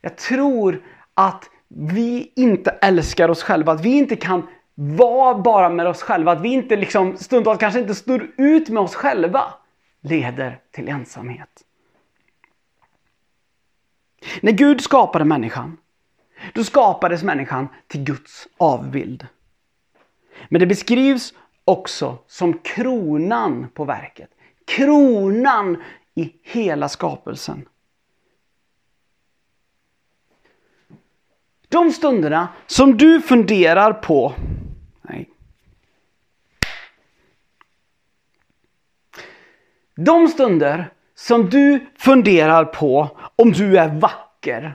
Jag 0.00 0.16
tror 0.16 0.82
att 1.14 1.50
vi 1.68 2.32
inte 2.36 2.70
älskar 2.70 3.28
oss 3.28 3.42
själva, 3.42 3.72
att 3.72 3.84
vi 3.84 3.98
inte 3.98 4.16
kan 4.16 4.46
var 4.78 5.34
bara 5.38 5.68
med 5.68 5.86
oss 5.86 6.02
själva, 6.02 6.32
att 6.32 6.40
vi 6.40 6.48
inte 6.48 6.76
liksom 6.76 7.16
stundtals 7.16 7.58
kanske 7.58 7.80
inte 7.80 7.94
står 7.94 8.30
ut 8.36 8.68
med 8.68 8.82
oss 8.82 8.94
själva, 8.94 9.44
leder 10.00 10.60
till 10.70 10.88
ensamhet. 10.88 11.64
När 14.40 14.52
Gud 14.52 14.80
skapade 14.80 15.24
människan, 15.24 15.76
då 16.54 16.64
skapades 16.64 17.22
människan 17.22 17.68
till 17.86 18.04
Guds 18.04 18.48
avbild. 18.56 19.26
Men 20.48 20.60
det 20.60 20.66
beskrivs 20.66 21.34
också 21.64 22.18
som 22.26 22.58
kronan 22.58 23.68
på 23.74 23.84
verket. 23.84 24.30
Kronan 24.64 25.82
i 26.14 26.32
hela 26.42 26.88
skapelsen. 26.88 27.68
De 31.68 31.92
stunderna 31.92 32.48
som 32.66 32.96
du 32.96 33.20
funderar 33.20 33.92
på 33.92 34.34
De 39.96 40.28
stunder 40.28 40.90
som 41.14 41.50
du 41.50 41.86
funderar 41.98 42.64
på 42.64 43.18
om 43.36 43.52
du 43.52 43.78
är 43.78 43.88
vacker. 43.88 44.74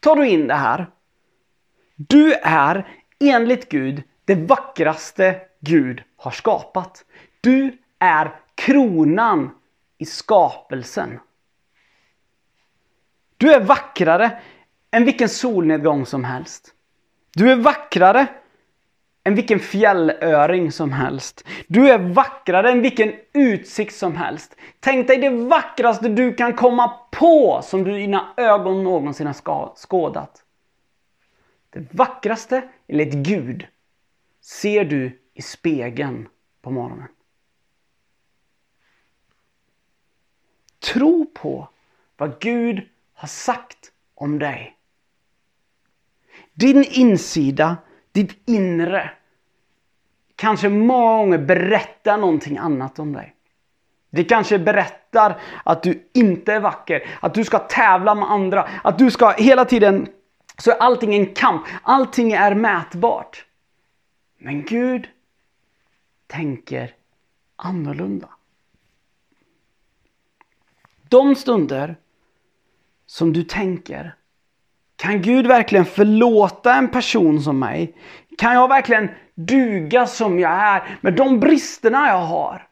Tar 0.00 0.16
du 0.16 0.28
in 0.28 0.46
det 0.46 0.54
här. 0.54 0.90
Du 1.96 2.34
är 2.34 2.88
enligt 3.20 3.68
Gud 3.68 4.02
det 4.24 4.34
vackraste 4.34 5.40
Gud 5.60 6.02
har 6.16 6.30
skapat. 6.30 7.04
Du 7.40 7.78
är 7.98 8.40
kronan 8.54 9.50
i 9.98 10.04
skapelsen. 10.04 11.20
Du 13.36 13.52
är 13.52 13.60
vackrare 13.60 14.40
än 14.90 15.04
vilken 15.04 15.28
solnedgång 15.28 16.06
som 16.06 16.24
helst. 16.24 16.74
Du 17.34 17.50
är 17.50 17.56
vackrare 17.56 18.26
än 19.28 19.34
vilken 19.34 19.60
fjällöring 19.60 20.72
som 20.72 20.92
helst. 20.92 21.44
Du 21.66 21.90
är 21.90 21.98
vackrare 21.98 22.70
än 22.70 22.82
vilken 22.82 23.12
utsikt 23.32 23.94
som 23.94 24.16
helst. 24.16 24.56
Tänk 24.80 25.06
dig 25.06 25.18
det 25.18 25.30
vackraste 25.30 26.08
du 26.08 26.34
kan 26.34 26.56
komma 26.56 26.88
på 27.10 27.60
som 27.64 27.84
dina 27.84 28.34
ögon 28.36 28.84
någonsin 28.84 29.26
har 29.26 29.74
skådat. 29.76 30.44
Det 31.70 31.94
vackraste, 31.94 32.68
enligt 32.86 33.14
Gud, 33.14 33.66
ser 34.40 34.84
du 34.84 35.20
i 35.34 35.42
spegeln 35.42 36.28
på 36.62 36.70
morgonen. 36.70 37.08
Tro 40.92 41.26
på 41.34 41.68
vad 42.16 42.40
Gud 42.40 42.88
har 43.14 43.28
sagt 43.28 43.92
om 44.14 44.38
dig. 44.38 44.76
Din 46.54 46.84
insida, 46.84 47.76
ditt 48.18 48.48
inre 48.48 49.10
kanske 50.36 50.68
många 50.68 51.18
gånger 51.18 51.38
berättar 51.38 52.18
någonting 52.18 52.58
annat 52.58 52.98
om 52.98 53.12
dig. 53.12 53.34
Det 54.10 54.24
kanske 54.24 54.58
berättar 54.58 55.40
att 55.64 55.82
du 55.82 56.08
inte 56.12 56.52
är 56.52 56.60
vacker, 56.60 57.08
att 57.20 57.34
du 57.34 57.44
ska 57.44 57.58
tävla 57.58 58.14
med 58.14 58.30
andra, 58.30 58.68
att 58.84 58.98
du 58.98 59.10
ska 59.10 59.30
hela 59.30 59.64
tiden 59.64 60.08
så 60.58 60.70
är 60.70 60.76
allting 60.76 61.14
en 61.14 61.34
kamp, 61.34 61.66
allting 61.82 62.32
är 62.32 62.54
mätbart. 62.54 63.44
Men 64.38 64.64
Gud 64.64 65.08
tänker 66.26 66.94
annorlunda. 67.56 68.28
De 71.08 71.34
stunder 71.34 71.96
som 73.06 73.32
du 73.32 73.42
tänker, 73.42 74.14
kan 74.98 75.22
Gud 75.22 75.46
verkligen 75.46 75.84
förlåta 75.84 76.74
en 76.74 76.88
person 76.88 77.42
som 77.42 77.58
mig? 77.58 77.94
Kan 78.38 78.54
jag 78.54 78.68
verkligen 78.68 79.10
duga 79.34 80.06
som 80.06 80.38
jag 80.38 80.52
är 80.52 80.98
med 81.00 81.14
de 81.14 81.40
bristerna 81.40 82.08
jag 82.08 82.20
har? 82.20 82.68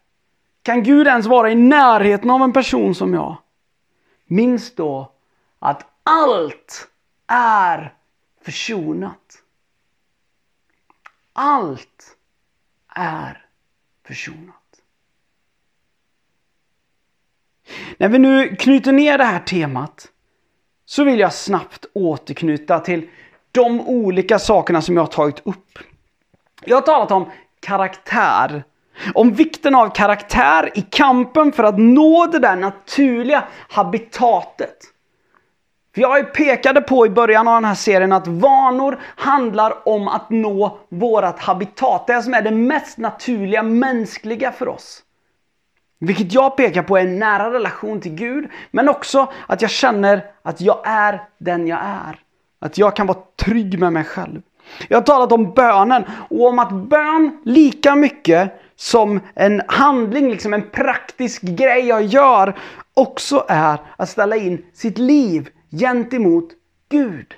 Kan 0.63 0.83
Gud 0.83 1.07
ens 1.07 1.27
vara 1.27 1.51
i 1.51 1.55
närheten 1.55 2.31
av 2.31 2.43
en 2.43 2.53
person 2.53 2.95
som 2.95 3.15
jag? 3.15 3.37
Minns 4.27 4.75
då 4.75 5.13
att 5.59 5.87
allt 6.03 6.89
är 7.27 7.95
försonat. 8.45 9.43
Allt 11.33 12.17
är 12.95 13.47
försonat. 14.07 14.83
När 17.99 18.09
vi 18.09 18.19
nu 18.19 18.57
knyter 18.57 18.93
ner 18.93 19.19
det 19.19 19.25
här 19.25 19.41
temat 19.41 20.13
så 20.87 21.05
vill 21.05 21.19
jag 21.19 21.33
snabbt 21.33 21.87
återknyta 21.93 22.81
till 22.81 23.09
de 23.53 23.81
olika 23.81 24.39
sakerna 24.39 24.83
som 24.83 24.95
jag 24.95 25.03
har 25.03 25.07
tagit 25.07 25.41
upp. 25.45 25.79
Jag 26.65 26.77
har 26.77 26.83
talat 26.83 27.11
om 27.11 27.31
karaktär. 27.61 28.65
Om 29.15 29.33
vikten 29.33 29.75
av 29.75 29.89
karaktär 29.89 30.71
i 30.75 30.83
kampen 30.83 31.53
för 31.53 31.65
att 31.65 31.79
nå 31.79 32.27
det 32.27 32.39
där 32.39 32.57
naturliga 32.57 33.45
habitatet. 33.69 34.77
För 35.95 36.01
jag 36.01 36.35
pekade 36.35 36.81
på 36.81 37.07
i 37.07 37.11
början 37.11 37.49
av 37.49 37.55
den 37.55 37.65
här 37.65 37.75
serien 37.75 38.13
att 38.13 38.27
vanor 38.27 39.01
handlar 39.17 39.89
om 39.89 40.09
att 40.09 40.31
nå 40.31 40.79
vårat 40.89 41.39
habitat. 41.39 42.07
Det 42.07 42.23
som 42.23 42.35
är 42.35 42.43
det 42.43 42.51
mest 42.51 42.99
naturliga 42.99 43.63
mänskliga 43.63 44.53
för 44.53 44.69
oss. 44.69 45.03
Vilket 45.99 46.33
jag 46.33 46.57
pekar 46.57 46.83
på 46.83 46.97
är 46.97 47.03
en 47.03 47.19
nära 47.19 47.53
relation 47.53 48.01
till 48.01 48.15
Gud, 48.15 48.49
men 48.71 48.89
också 48.89 49.33
att 49.47 49.63
jag 49.63 49.71
känner 49.71 50.25
att 50.43 50.61
jag 50.61 50.81
är 50.85 51.23
den 51.39 51.67
jag 51.67 51.79
är. 51.83 52.21
Att 52.59 52.79
jag 52.79 52.97
kan 52.97 53.07
vara 53.07 53.19
trygg 53.37 53.79
med 53.79 53.93
mig 53.93 54.05
själv. 54.05 54.43
Jag 54.89 54.99
har 54.99 55.03
talat 55.03 55.33
om 55.33 55.53
bönen 55.53 56.05
och 56.31 56.49
om 56.49 56.59
att 56.59 56.73
bön 56.73 57.43
lika 57.45 57.95
mycket 57.95 58.61
som 58.77 59.21
en 59.35 59.63
handling, 59.69 60.31
liksom 60.31 60.55
en 60.55 60.71
praktisk 60.71 61.43
grej 61.43 61.87
jag 61.87 62.03
gör, 62.03 62.59
också 62.95 63.45
är 63.49 63.79
att 63.97 64.09
ställa 64.09 64.37
in 64.37 64.65
sitt 64.75 64.99
liv 64.99 65.49
gentemot 65.71 66.49
Gud. 66.89 67.35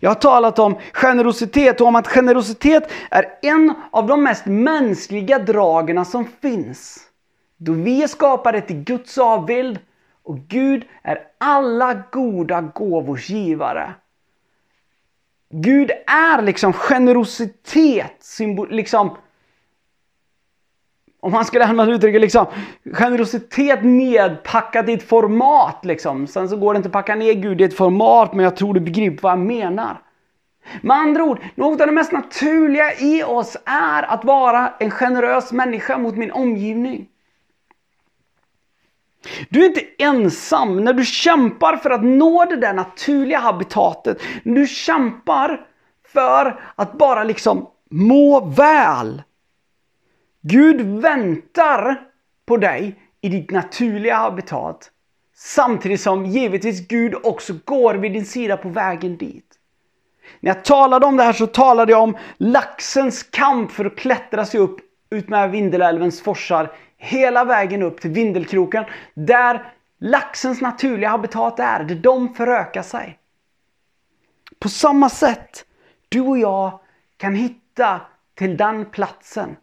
Jag 0.00 0.10
har 0.10 0.14
talat 0.14 0.58
om 0.58 0.76
generositet 0.92 1.80
och 1.80 1.86
om 1.86 1.96
att 1.96 2.08
generositet 2.08 2.92
är 3.10 3.26
en 3.42 3.74
av 3.90 4.06
de 4.06 4.22
mest 4.22 4.46
mänskliga 4.46 5.38
dragen 5.38 6.04
som 6.04 6.26
finns. 6.40 6.98
Då 7.56 7.72
vi 7.72 8.02
är 8.02 8.06
skapade 8.06 8.60
till 8.60 8.76
Guds 8.76 9.18
avbild 9.18 9.78
och 10.22 10.38
Gud 10.38 10.84
är 11.02 11.18
alla 11.38 12.02
goda 12.12 12.60
gåvors 12.60 13.30
givare. 13.30 13.94
Gud 15.50 15.90
är 16.06 16.42
liksom 16.42 16.72
generositet, 16.72 18.16
symbol, 18.20 18.70
liksom 18.70 19.16
om 21.26 21.32
man 21.32 21.44
skulle 21.44 21.64
använda 21.64 21.94
uttrycket 21.94 22.20
liksom, 22.20 22.46
generositet 22.92 23.84
nedpackat 23.84 24.88
i 24.88 24.92
ett 24.92 25.08
format 25.08 25.84
liksom. 25.84 26.26
Sen 26.26 26.48
så 26.48 26.56
går 26.56 26.74
det 26.74 26.76
inte 26.76 26.86
att 26.86 26.92
packa 26.92 27.14
ner 27.14 27.32
Gud 27.32 27.60
i 27.60 27.64
ett 27.64 27.76
format, 27.76 28.34
men 28.34 28.44
jag 28.44 28.56
tror 28.56 28.74
du 28.74 28.80
begriper 28.80 29.22
vad 29.22 29.32
jag 29.32 29.38
menar. 29.38 30.00
Med 30.80 30.96
andra 30.96 31.24
ord, 31.24 31.38
något 31.54 31.80
av 31.80 31.86
det 31.86 31.92
mest 31.92 32.12
naturliga 32.12 32.94
i 32.98 33.22
oss 33.22 33.56
är 33.64 34.02
att 34.02 34.24
vara 34.24 34.72
en 34.78 34.90
generös 34.90 35.52
människa 35.52 35.98
mot 35.98 36.16
min 36.16 36.32
omgivning. 36.32 37.08
Du 39.48 39.60
är 39.60 39.68
inte 39.68 39.84
ensam 39.98 40.84
när 40.84 40.92
du 40.92 41.04
kämpar 41.04 41.76
för 41.76 41.90
att 41.90 42.04
nå 42.04 42.44
det 42.44 42.56
där 42.56 42.74
naturliga 42.74 43.38
habitatet. 43.38 44.22
När 44.42 44.54
du 44.54 44.66
kämpar 44.66 45.66
för 46.12 46.60
att 46.74 46.98
bara 46.98 47.24
liksom 47.24 47.66
må 47.90 48.40
väl. 48.40 49.22
Gud 50.48 50.80
väntar 50.80 52.02
på 52.46 52.56
dig 52.56 52.94
i 53.20 53.28
ditt 53.28 53.50
naturliga 53.50 54.16
habitat. 54.16 54.90
Samtidigt 55.34 56.00
som 56.00 56.26
givetvis 56.26 56.88
Gud 56.88 57.14
också 57.22 57.54
går 57.64 57.94
vid 57.94 58.12
din 58.12 58.26
sida 58.26 58.56
på 58.56 58.68
vägen 58.68 59.16
dit. 59.16 59.44
När 60.40 60.54
jag 60.54 60.64
talade 60.64 61.06
om 61.06 61.16
det 61.16 61.22
här 61.22 61.32
så 61.32 61.46
talade 61.46 61.92
jag 61.92 62.02
om 62.02 62.16
laxens 62.36 63.22
kamp 63.22 63.70
för 63.70 63.84
att 63.84 63.96
klättra 63.96 64.44
sig 64.44 64.60
upp 64.60 64.76
utmed 65.10 65.50
Vindelälvens 65.50 66.22
forsar 66.22 66.72
hela 66.96 67.44
vägen 67.44 67.82
upp 67.82 68.00
till 68.00 68.10
Vindelkroken 68.10 68.84
där 69.14 69.72
laxens 69.98 70.60
naturliga 70.60 71.08
habitat 71.08 71.60
är, 71.60 71.84
där 71.84 71.94
de 71.94 72.34
förökar 72.34 72.82
sig. 72.82 73.18
På 74.58 74.68
samma 74.68 75.08
sätt, 75.08 75.64
du 76.08 76.20
och 76.20 76.38
jag 76.38 76.80
kan 77.16 77.34
hitta 77.34 78.00
till 78.34 78.56
den 78.56 78.84
platsen 78.84 79.56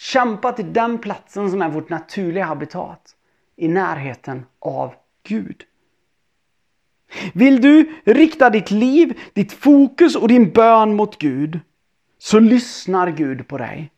Kämpa 0.00 0.52
till 0.52 0.72
den 0.72 0.98
platsen 0.98 1.50
som 1.50 1.62
är 1.62 1.68
vårt 1.68 1.88
naturliga 1.88 2.44
habitat. 2.44 3.16
I 3.56 3.68
närheten 3.68 4.46
av 4.58 4.94
Gud. 5.22 5.64
Vill 7.34 7.60
du 7.60 7.94
rikta 8.04 8.50
ditt 8.50 8.70
liv, 8.70 9.18
ditt 9.32 9.52
fokus 9.52 10.16
och 10.16 10.28
din 10.28 10.50
bön 10.50 10.94
mot 10.96 11.18
Gud 11.18 11.60
så 12.18 12.38
lyssnar 12.38 13.10
Gud 13.10 13.48
på 13.48 13.58
dig. 13.58 13.90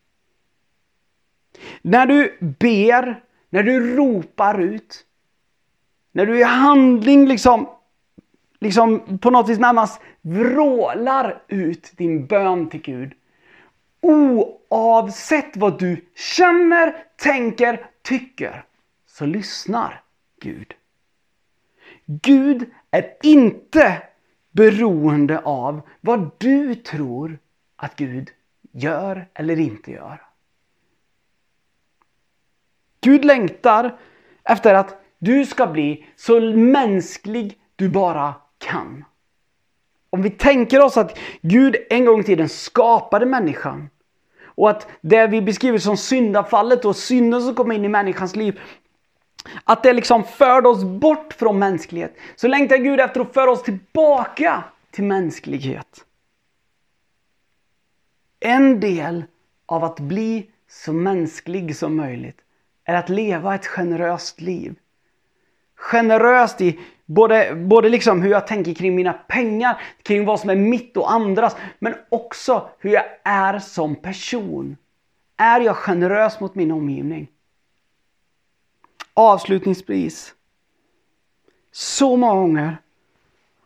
När 1.82 2.06
du 2.06 2.38
ber, 2.40 3.22
när 3.50 3.62
du 3.62 3.96
ropar 3.96 4.60
ut, 4.60 5.06
när 6.12 6.26
du 6.26 6.38
i 6.38 6.42
handling 6.42 7.26
liksom, 7.28 7.68
liksom 8.60 9.18
på 9.18 9.30
något 9.30 9.48
vis 9.48 9.58
närmast 9.58 10.00
vrålar 10.20 11.42
ut 11.48 11.92
din 11.96 12.26
bön 12.26 12.68
till 12.68 12.82
Gud 12.82 13.12
Oavsett 14.72 15.56
vad 15.56 15.78
du 15.78 16.04
känner, 16.14 17.04
tänker, 17.16 17.90
tycker 18.02 18.64
så 19.06 19.26
lyssnar 19.26 20.02
Gud. 20.40 20.74
Gud 22.06 22.70
är 22.90 23.16
inte 23.22 24.02
beroende 24.50 25.38
av 25.38 25.80
vad 26.00 26.30
du 26.38 26.74
tror 26.74 27.38
att 27.76 27.96
Gud 27.96 28.30
gör 28.72 29.28
eller 29.34 29.58
inte 29.60 29.90
gör. 29.90 30.22
Gud 33.00 33.24
längtar 33.24 33.98
efter 34.44 34.74
att 34.74 35.02
du 35.18 35.46
ska 35.46 35.66
bli 35.66 36.06
så 36.16 36.40
mänsklig 36.56 37.58
du 37.76 37.88
bara 37.88 38.34
kan. 38.58 39.04
Om 40.10 40.22
vi 40.22 40.30
tänker 40.30 40.82
oss 40.82 40.96
att 40.96 41.18
Gud 41.40 41.76
en 41.90 42.04
gång 42.04 42.20
i 42.20 42.24
tiden 42.24 42.48
skapade 42.48 43.26
människan 43.26 43.88
och 44.54 44.70
att 44.70 44.88
det 45.00 45.26
vi 45.26 45.42
beskriver 45.42 45.78
som 45.78 45.96
syndafallet 45.96 46.84
och 46.84 46.96
synden 46.96 47.42
som 47.42 47.54
kommer 47.54 47.74
in 47.74 47.84
i 47.84 47.88
människans 47.88 48.36
liv 48.36 48.60
att 49.64 49.82
det 49.82 49.92
liksom 49.92 50.24
förde 50.24 50.68
oss 50.68 50.84
bort 50.84 51.32
från 51.32 51.58
mänsklighet. 51.58 52.16
Så 52.36 52.48
längtar 52.48 52.76
Gud 52.76 53.00
efter 53.00 53.20
att 53.20 53.34
föra 53.34 53.50
oss 53.50 53.62
tillbaka 53.62 54.64
till 54.90 55.04
mänsklighet. 55.04 56.04
En 58.40 58.80
del 58.80 59.24
av 59.66 59.84
att 59.84 60.00
bli 60.00 60.50
så 60.68 60.92
mänsklig 60.92 61.76
som 61.76 61.96
möjligt 61.96 62.38
är 62.84 62.94
att 62.94 63.08
leva 63.08 63.54
ett 63.54 63.66
generöst 63.66 64.40
liv. 64.40 64.74
Generöst 65.74 66.60
i 66.60 66.80
Både, 67.14 67.54
både 67.54 67.88
liksom 67.88 68.22
hur 68.22 68.30
jag 68.30 68.46
tänker 68.46 68.74
kring 68.74 68.94
mina 68.94 69.12
pengar, 69.12 69.82
kring 70.02 70.24
vad 70.24 70.40
som 70.40 70.50
är 70.50 70.56
mitt 70.56 70.96
och 70.96 71.12
andras, 71.12 71.56
men 71.78 71.94
också 72.08 72.68
hur 72.78 72.90
jag 72.90 73.04
är 73.24 73.58
som 73.58 73.96
person. 73.96 74.76
Är 75.36 75.60
jag 75.60 75.76
generös 75.76 76.40
mot 76.40 76.54
min 76.54 76.70
omgivning? 76.70 77.28
Avslutningsvis. 79.14 80.34
Så 81.72 82.16
många 82.16 82.34
gånger 82.34 82.76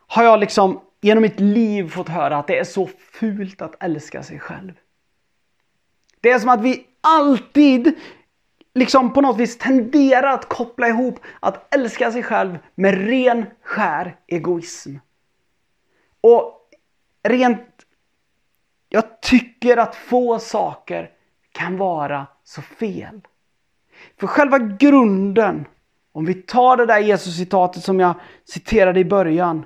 har 0.07 0.23
jag 0.23 0.39
liksom 0.39 0.81
genom 1.01 1.21
mitt 1.21 1.39
liv 1.39 1.89
fått 1.89 2.09
höra 2.09 2.37
att 2.37 2.47
det 2.47 2.59
är 2.59 2.63
så 2.63 2.89
fult 3.11 3.61
att 3.61 3.83
älska 3.83 4.23
sig 4.23 4.39
själv. 4.39 4.73
Det 6.21 6.31
är 6.31 6.39
som 6.39 6.49
att 6.49 6.61
vi 6.61 6.85
alltid 7.01 7.95
liksom 8.77 9.13
på 9.13 9.21
något 9.21 9.37
vis 9.37 9.57
tenderar 9.57 10.33
att 10.33 10.49
koppla 10.49 10.87
ihop 10.87 11.19
att 11.39 11.75
älska 11.75 12.11
sig 12.11 12.23
själv 12.23 12.57
med 12.75 13.07
ren 13.07 13.45
skär 13.61 14.15
egoism. 14.27 14.95
Och 16.21 16.69
rent... 17.23 17.61
Jag 18.89 19.21
tycker 19.21 19.77
att 19.77 19.95
få 19.95 20.39
saker 20.39 21.11
kan 21.51 21.77
vara 21.77 22.27
så 22.43 22.61
fel. 22.61 23.21
För 24.19 24.27
själva 24.27 24.59
grunden, 24.59 25.65
om 26.11 26.25
vi 26.25 26.33
tar 26.33 26.77
det 26.77 26.85
där 26.85 26.99
Jesus-citatet 26.99 27.83
som 27.83 27.99
jag 27.99 28.13
citerade 28.45 28.99
i 28.99 29.05
början. 29.05 29.65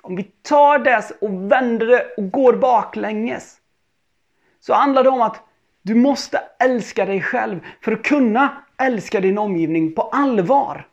Om 0.00 0.16
vi 0.16 0.22
tar 0.22 0.78
det 0.78 1.10
och 1.20 1.52
vänder 1.52 1.86
det 1.86 2.14
och 2.16 2.30
går 2.30 2.52
baklänges. 2.52 3.56
Så 4.60 4.74
handlar 4.74 5.04
det 5.04 5.10
om 5.10 5.20
att 5.20 5.40
du 5.82 5.94
måste 5.94 6.38
älska 6.58 7.04
dig 7.04 7.22
själv 7.22 7.60
för 7.80 7.92
att 7.92 8.02
kunna 8.02 8.64
älska 8.76 9.20
din 9.20 9.38
omgivning 9.38 9.94
på 9.94 10.02
allvar. 10.02 10.88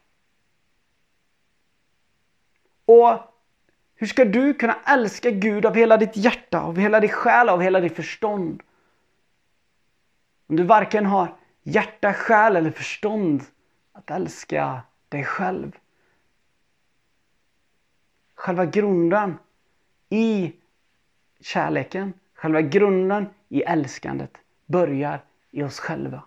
Och 2.86 3.20
hur 3.96 4.08
ska 4.08 4.26
du 4.26 4.54
kunna 4.54 4.78
älska 4.86 5.32
Gud 5.32 5.66
av 5.66 5.76
hela 5.76 5.98
ditt 5.98 6.18
hjärta, 6.18 6.62
av 6.62 6.78
hela 6.78 7.00
din 7.00 7.10
själ, 7.10 7.50
av 7.50 7.62
hela 7.62 7.80
ditt 7.80 7.96
förstånd? 7.96 8.64
Om 10.48 10.56
du 10.56 10.64
varken 10.64 11.06
har 11.06 11.36
hjärta, 11.64 12.14
själ 12.14 12.56
eller 12.56 12.72
förstånd 12.72 13.44
att 13.92 14.12
älska 14.12 14.82
dig 15.10 15.24
själv. 15.24 15.72
Själva 18.36 18.66
grunden 18.66 19.38
i 20.10 20.54
kärleken, 21.40 22.14
själva 22.34 22.62
grunden 22.62 23.30
i 23.50 23.62
älskandet 23.62 24.38
börjar 24.70 25.24
i 25.52 25.64
oss 25.64 25.80
själva. 25.80 26.24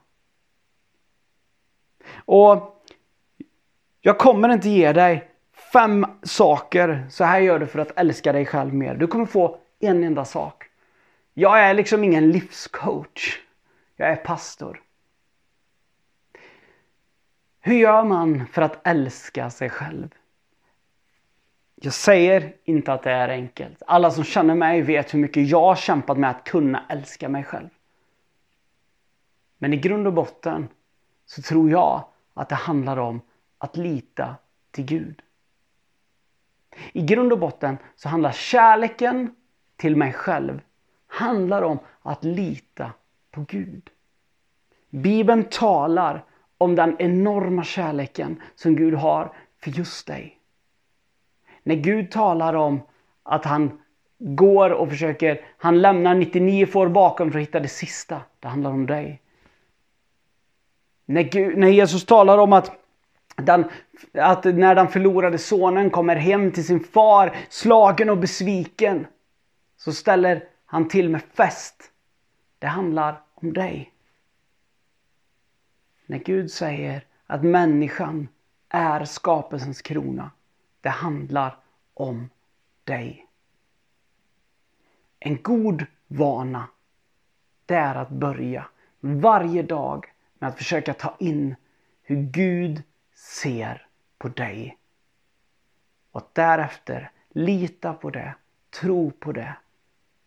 Och 2.15 2.73
Jag 4.05 4.19
kommer 4.19 4.49
inte 4.49 4.69
ge 4.69 4.93
dig 4.93 5.29
fem 5.73 6.07
saker, 6.23 7.07
så 7.11 7.25
här 7.25 7.41
gör 7.41 7.59
du 7.59 7.67
för 7.67 7.79
att 7.79 7.99
älska 7.99 8.33
dig 8.33 8.47
själv 8.47 8.75
mer. 8.75 8.95
Du 8.95 9.07
kommer 9.07 9.27
få 9.27 9.59
en 9.81 10.05
enda 10.05 10.25
sak. 10.25 10.65
Jag 11.35 11.61
är 11.61 11.75
liksom 11.75 12.05
ingen 12.05 12.31
livscoach. 12.31 13.41
Jag 13.97 14.11
är 14.11 14.17
pastor. 14.17 14.83
Hur 17.61 17.77
gör 17.77 18.05
man 18.05 18.47
för 18.47 18.63
att 18.63 18.87
älska 18.87 19.51
sig 19.51 19.71
själv? 19.71 20.15
Jag 21.75 21.93
säger 21.93 22.55
inte 22.65 22.93
att 22.93 23.03
det 23.03 23.11
är 23.11 23.29
enkelt. 23.29 23.83
Alla 23.87 24.11
som 24.11 24.25
känner 24.25 24.55
mig 24.55 24.83
vet 24.83 25.15
hur 25.15 25.19
mycket 25.19 25.49
jag 25.49 25.61
har 25.61 25.77
kämpat 25.77 26.19
med 26.19 26.31
att 26.31 26.45
kunna 26.45 26.85
älska 26.89 27.29
mig 27.29 27.45
själv. 27.45 27.69
Men 29.63 29.73
i 29.73 29.77
grund 29.77 30.07
och 30.07 30.13
botten 30.13 30.69
så 31.27 31.43
tror 31.43 31.71
jag 31.71 32.05
att 32.35 32.49
det 32.49 32.55
handlar 32.55 32.97
om 32.97 33.21
att 33.59 33.77
lita 33.77 34.35
till 34.71 34.85
Gud. 34.85 35.23
I 36.93 37.03
grund 37.03 37.33
och 37.33 37.39
botten 37.39 37.79
så 37.97 38.09
handlar 38.09 38.33
kärleken 38.33 39.35
till 39.77 39.97
mig 39.97 40.13
själv 40.13 40.61
handlar 41.07 41.63
om 41.63 41.79
att 42.03 42.25
lita 42.25 42.93
på 43.31 43.45
Gud. 43.49 43.91
Bibeln 44.91 45.45
talar 45.45 46.25
om 46.59 46.75
den 46.75 46.97
enorma 46.99 47.65
kärleken 47.65 48.43
som 48.55 48.77
Gud 48.77 48.95
har 48.95 49.33
för 49.59 49.71
just 49.71 50.07
dig. 50.07 50.39
När 51.63 51.75
Gud 51.75 52.11
talar 52.11 52.55
om 52.55 52.81
att 53.23 53.45
han 53.45 53.81
går 54.19 54.71
och 54.71 54.89
försöker, 54.89 55.45
han 55.59 55.83
lämnar 55.83 56.15
99 56.15 56.67
får 56.67 56.89
bakom 56.89 57.33
för 57.33 57.39
att 57.39 57.43
hitta 57.43 57.61
det 57.61 57.69
sista. 57.69 58.21
Det 58.41 58.49
handlar 58.49 58.71
om 58.71 58.87
dig. 58.87 59.22
När, 61.13 61.23
Gud, 61.23 61.59
när 61.59 61.69
Jesus 61.69 62.07
talar 62.07 62.39
om 62.39 62.53
att, 62.53 62.73
den, 63.37 63.65
att 64.13 64.45
när 64.45 64.75
den 64.75 64.89
förlorade 64.89 65.39
sonen 65.39 65.91
kommer 65.91 66.17
hem 66.17 66.53
till 66.53 66.67
sin 66.67 66.85
far 66.85 67.37
slagen 67.49 68.11
och 68.11 68.19
besviken 68.19 69.07
så 69.77 69.93
ställer 69.93 70.45
han 70.67 70.89
till 70.89 71.09
med 71.09 71.23
fest. 71.23 71.91
Det 72.59 72.67
handlar 72.67 73.21
om 73.35 73.53
dig. 73.53 73.93
När 76.07 76.19
Gud 76.19 76.51
säger 76.51 77.05
att 77.27 77.45
människan 77.45 78.29
är 78.69 79.05
skapelsens 79.05 79.83
krona. 79.83 80.31
Det 80.81 80.89
handlar 80.89 81.57
om 81.95 82.31
dig. 82.85 83.27
En 85.21 85.43
god 85.43 85.85
vana, 86.07 86.69
det 87.67 87.75
är 87.75 87.95
att 87.95 88.11
börja 88.11 88.67
varje 89.01 89.63
dag 89.63 90.12
med 90.43 90.49
att 90.49 90.59
försöka 90.59 90.95
ta 90.95 91.17
in 91.19 91.57
hur 92.03 92.17
Gud 92.17 92.83
ser 93.15 93.87
på 94.19 94.29
dig. 94.29 94.79
Och 96.11 96.31
därefter 96.33 97.11
lita 97.31 97.95
på 97.95 98.11
det, 98.11 98.35
tro 98.71 99.11
på 99.11 99.33
det 99.33 99.57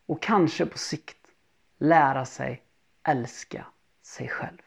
och 0.06 0.22
kanske 0.22 0.66
på 0.66 0.78
sikt 0.78 1.18
lära 1.78 2.26
sig 2.26 2.64
älska 3.04 3.66
sig 4.02 4.30
själv. 4.30 4.62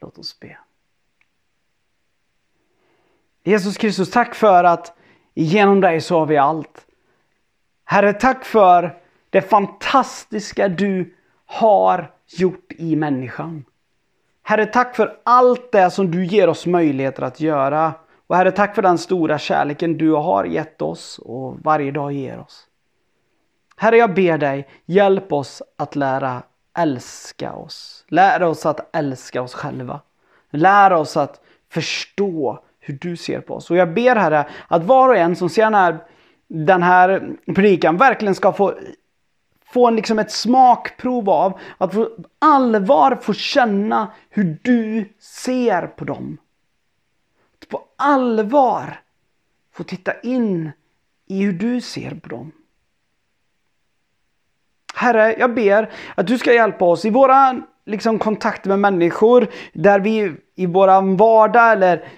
Låt 0.00 0.18
oss 0.18 0.40
be. 0.40 0.58
Jesus 3.42 3.76
Kristus, 3.76 4.10
tack 4.10 4.34
för 4.34 4.64
att 4.64 4.96
genom 5.34 5.80
dig 5.80 6.00
så 6.00 6.18
har 6.18 6.26
vi 6.26 6.36
allt. 6.36 6.86
Herre, 7.84 8.12
tack 8.12 8.44
för 8.44 9.02
det 9.30 9.42
fantastiska 9.42 10.68
du 10.68 11.16
har 11.46 12.14
gjort 12.40 12.72
i 12.78 12.96
människan. 12.96 13.64
Herre, 14.42 14.66
tack 14.66 14.96
för 14.96 15.18
allt 15.24 15.72
det 15.72 15.90
som 15.90 16.10
du 16.10 16.24
ger 16.24 16.48
oss 16.48 16.66
möjligheter 16.66 17.22
att 17.22 17.40
göra. 17.40 17.92
Och 18.26 18.36
Herre, 18.36 18.50
tack 18.50 18.74
för 18.74 18.82
den 18.82 18.98
stora 18.98 19.38
kärleken 19.38 19.98
du 19.98 20.10
har 20.10 20.44
gett 20.44 20.82
oss 20.82 21.18
och 21.18 21.58
varje 21.64 21.90
dag 21.90 22.12
ger 22.12 22.38
oss. 22.38 22.66
Herre, 23.76 23.96
jag 23.96 24.14
ber 24.14 24.38
dig, 24.38 24.68
hjälp 24.86 25.32
oss 25.32 25.62
att 25.76 25.96
lära 25.96 26.42
älska 26.78 27.52
oss. 27.52 28.04
Lär 28.08 28.42
oss 28.42 28.66
att 28.66 28.96
älska 28.96 29.42
oss 29.42 29.54
själva. 29.54 30.00
Lär 30.50 30.92
oss 30.92 31.16
att 31.16 31.40
förstå 31.70 32.64
hur 32.80 32.98
du 33.00 33.16
ser 33.16 33.40
på 33.40 33.54
oss. 33.54 33.70
Och 33.70 33.76
jag 33.76 33.94
ber 33.94 34.16
Herre 34.16 34.48
att 34.68 34.84
var 34.84 35.08
och 35.08 35.16
en 35.16 35.36
som 35.36 35.48
ser 35.48 35.62
den 35.62 35.74
här, 35.74 35.98
den 36.48 36.82
här 36.82 37.36
predikan 37.54 37.96
verkligen 37.96 38.34
ska 38.34 38.52
få 38.52 38.74
få 39.72 39.88
en, 39.88 39.96
liksom 39.96 40.18
ett 40.18 40.30
smakprov 40.30 41.30
av 41.30 41.60
att 41.78 41.92
på 41.92 42.10
allvar 42.38 43.18
få 43.22 43.32
känna 43.32 44.12
hur 44.30 44.58
du 44.62 45.12
ser 45.18 45.86
på 45.86 46.04
dem. 46.04 46.38
Att 47.62 47.68
på 47.68 47.84
allvar 47.96 49.00
få 49.74 49.84
titta 49.84 50.20
in 50.20 50.70
i 51.26 51.42
hur 51.42 51.52
du 51.52 51.80
ser 51.80 52.14
på 52.14 52.28
dem. 52.28 52.52
Herre, 54.94 55.36
jag 55.38 55.54
ber 55.54 55.90
att 56.14 56.26
du 56.26 56.38
ska 56.38 56.52
hjälpa 56.52 56.84
oss 56.84 57.04
i 57.04 57.10
våra 57.10 57.62
liksom, 57.86 58.18
kontakter 58.18 58.68
med 58.68 58.78
människor, 58.78 59.46
där 59.72 60.00
vi 60.00 60.34
i 60.54 60.66
vår 60.66 61.16
vardag 61.16 61.72
eller 61.72 62.08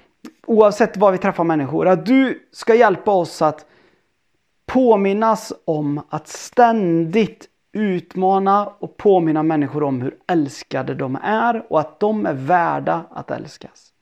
oavsett 0.47 0.97
var 0.97 1.13
vi 1.13 1.19
träffar 1.19 1.45
människor, 1.45 1.89
att 1.89 2.07
du 2.07 2.49
ska 2.53 2.75
hjälpa 2.75 3.11
oss 3.11 3.43
att 3.43 3.67
påminnas 4.75 5.53
om 5.65 6.03
att 6.09 6.29
ständigt 6.29 7.49
utmana 7.73 8.67
och 8.67 8.97
påminna 8.97 9.43
människor 9.43 9.83
om 9.83 10.01
hur 10.01 10.17
älskade 10.27 10.95
de 10.95 11.19
är 11.23 11.73
och 11.73 11.81
att 11.81 12.01
de 12.01 12.27
är 12.27 12.35
värda 12.35 13.05
att 13.11 13.31
älskas. 13.31 13.93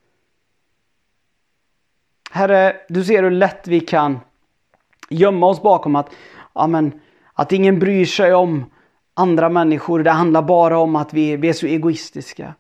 Herre, 2.30 2.76
du 2.88 3.04
ser 3.04 3.22
hur 3.22 3.30
lätt 3.30 3.68
vi 3.68 3.80
kan 3.80 4.20
gömma 5.10 5.46
oss 5.46 5.62
bakom 5.62 5.96
att, 5.96 6.10
amen, 6.52 7.00
att 7.32 7.52
ingen 7.52 7.78
bryr 7.78 8.04
sig 8.04 8.34
om 8.34 8.64
andra 9.14 9.48
människor. 9.48 10.02
Det 10.02 10.10
handlar 10.10 10.42
bara 10.42 10.78
om 10.78 10.96
att 10.96 11.14
vi, 11.14 11.36
vi 11.36 11.48
är 11.48 11.52
så 11.52 11.66
egoistiska. 11.66 12.54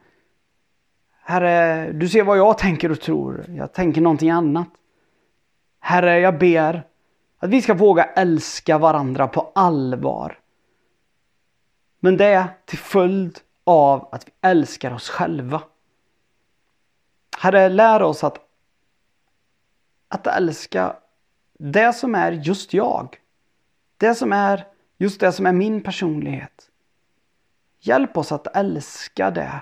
Herre, 1.22 1.92
du 1.92 2.08
ser 2.08 2.24
vad 2.24 2.38
jag 2.38 2.58
tänker 2.58 2.90
och 2.90 3.00
tror. 3.00 3.44
Jag 3.48 3.72
tänker 3.72 4.00
någonting 4.00 4.30
annat. 4.30 4.68
Herre, 5.80 6.20
jag 6.20 6.38
ber 6.38 6.91
att 7.42 7.50
vi 7.50 7.62
ska 7.62 7.74
våga 7.74 8.04
älska 8.04 8.78
varandra 8.78 9.28
på 9.28 9.52
allvar. 9.54 10.38
Men 12.00 12.16
det 12.16 12.24
är 12.24 12.48
till 12.64 12.78
följd 12.78 13.38
av 13.64 14.08
att 14.12 14.28
vi 14.28 14.32
älskar 14.40 14.94
oss 14.94 15.08
själva. 15.08 15.62
Herre, 17.38 17.68
lär 17.68 18.02
oss 18.02 18.24
att, 18.24 18.38
att 20.08 20.26
älska 20.26 20.96
det 21.58 21.92
som 21.92 22.14
är 22.14 22.32
just 22.32 22.74
jag. 22.74 23.16
Det 23.96 24.14
som 24.14 24.32
är 24.32 24.66
just 24.98 25.20
det 25.20 25.32
som 25.32 25.46
är 25.46 25.52
min 25.52 25.82
personlighet. 25.82 26.70
Hjälp 27.80 28.16
oss 28.16 28.32
att 28.32 28.56
älska 28.56 29.30
det. 29.30 29.60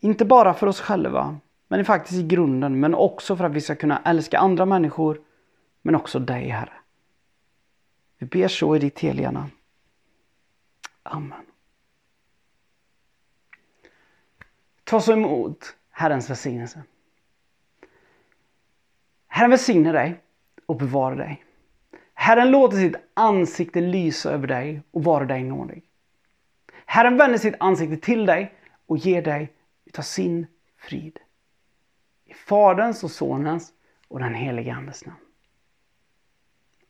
Inte 0.00 0.24
bara 0.24 0.54
för 0.54 0.66
oss 0.66 0.80
själva, 0.80 1.38
men 1.68 1.84
faktiskt 1.84 2.20
i 2.20 2.22
grunden, 2.22 2.80
men 2.80 2.94
också 2.94 3.36
för 3.36 3.44
att 3.44 3.52
vi 3.52 3.60
ska 3.60 3.74
kunna 3.74 4.02
älska 4.04 4.38
andra 4.38 4.66
människor, 4.66 5.20
men 5.84 5.94
också 5.94 6.18
dig, 6.18 6.48
Herre. 6.48 6.72
Vi 8.18 8.26
ber 8.26 8.48
så 8.48 8.76
i 8.76 8.78
ditt 8.78 9.00
heliga 9.00 9.30
namn. 9.30 9.50
Amen. 11.02 11.46
Ta 14.84 15.00
så 15.00 15.12
emot 15.12 15.76
Herrens 15.90 16.30
välsignelse. 16.30 16.82
Herren 19.26 19.50
välsigne 19.50 19.92
dig 19.92 20.20
och 20.66 20.76
bevara 20.76 21.14
dig. 21.14 21.44
Herren 22.14 22.50
låter 22.50 22.76
sitt 22.76 22.96
ansikte 23.14 23.80
lysa 23.80 24.30
över 24.30 24.46
dig 24.46 24.82
och 24.90 25.04
vara 25.04 25.24
dig 25.24 25.44
nådig. 25.44 25.82
Herren 26.86 27.16
vänder 27.16 27.38
sitt 27.38 27.54
ansikte 27.60 27.96
till 27.96 28.26
dig 28.26 28.54
och 28.86 28.98
ger 28.98 29.22
dig 29.22 29.52
utav 29.84 30.02
sin 30.02 30.46
frid. 30.76 31.18
I 32.24 32.34
Faderns 32.34 33.04
och 33.04 33.10
Sonens 33.10 33.72
och 34.08 34.18
den 34.18 34.34
helige 34.34 34.74
Andes 34.74 35.06
namn. 35.06 35.23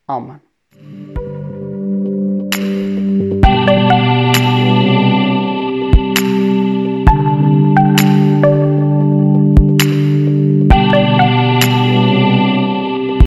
Amen. 0.09 1.24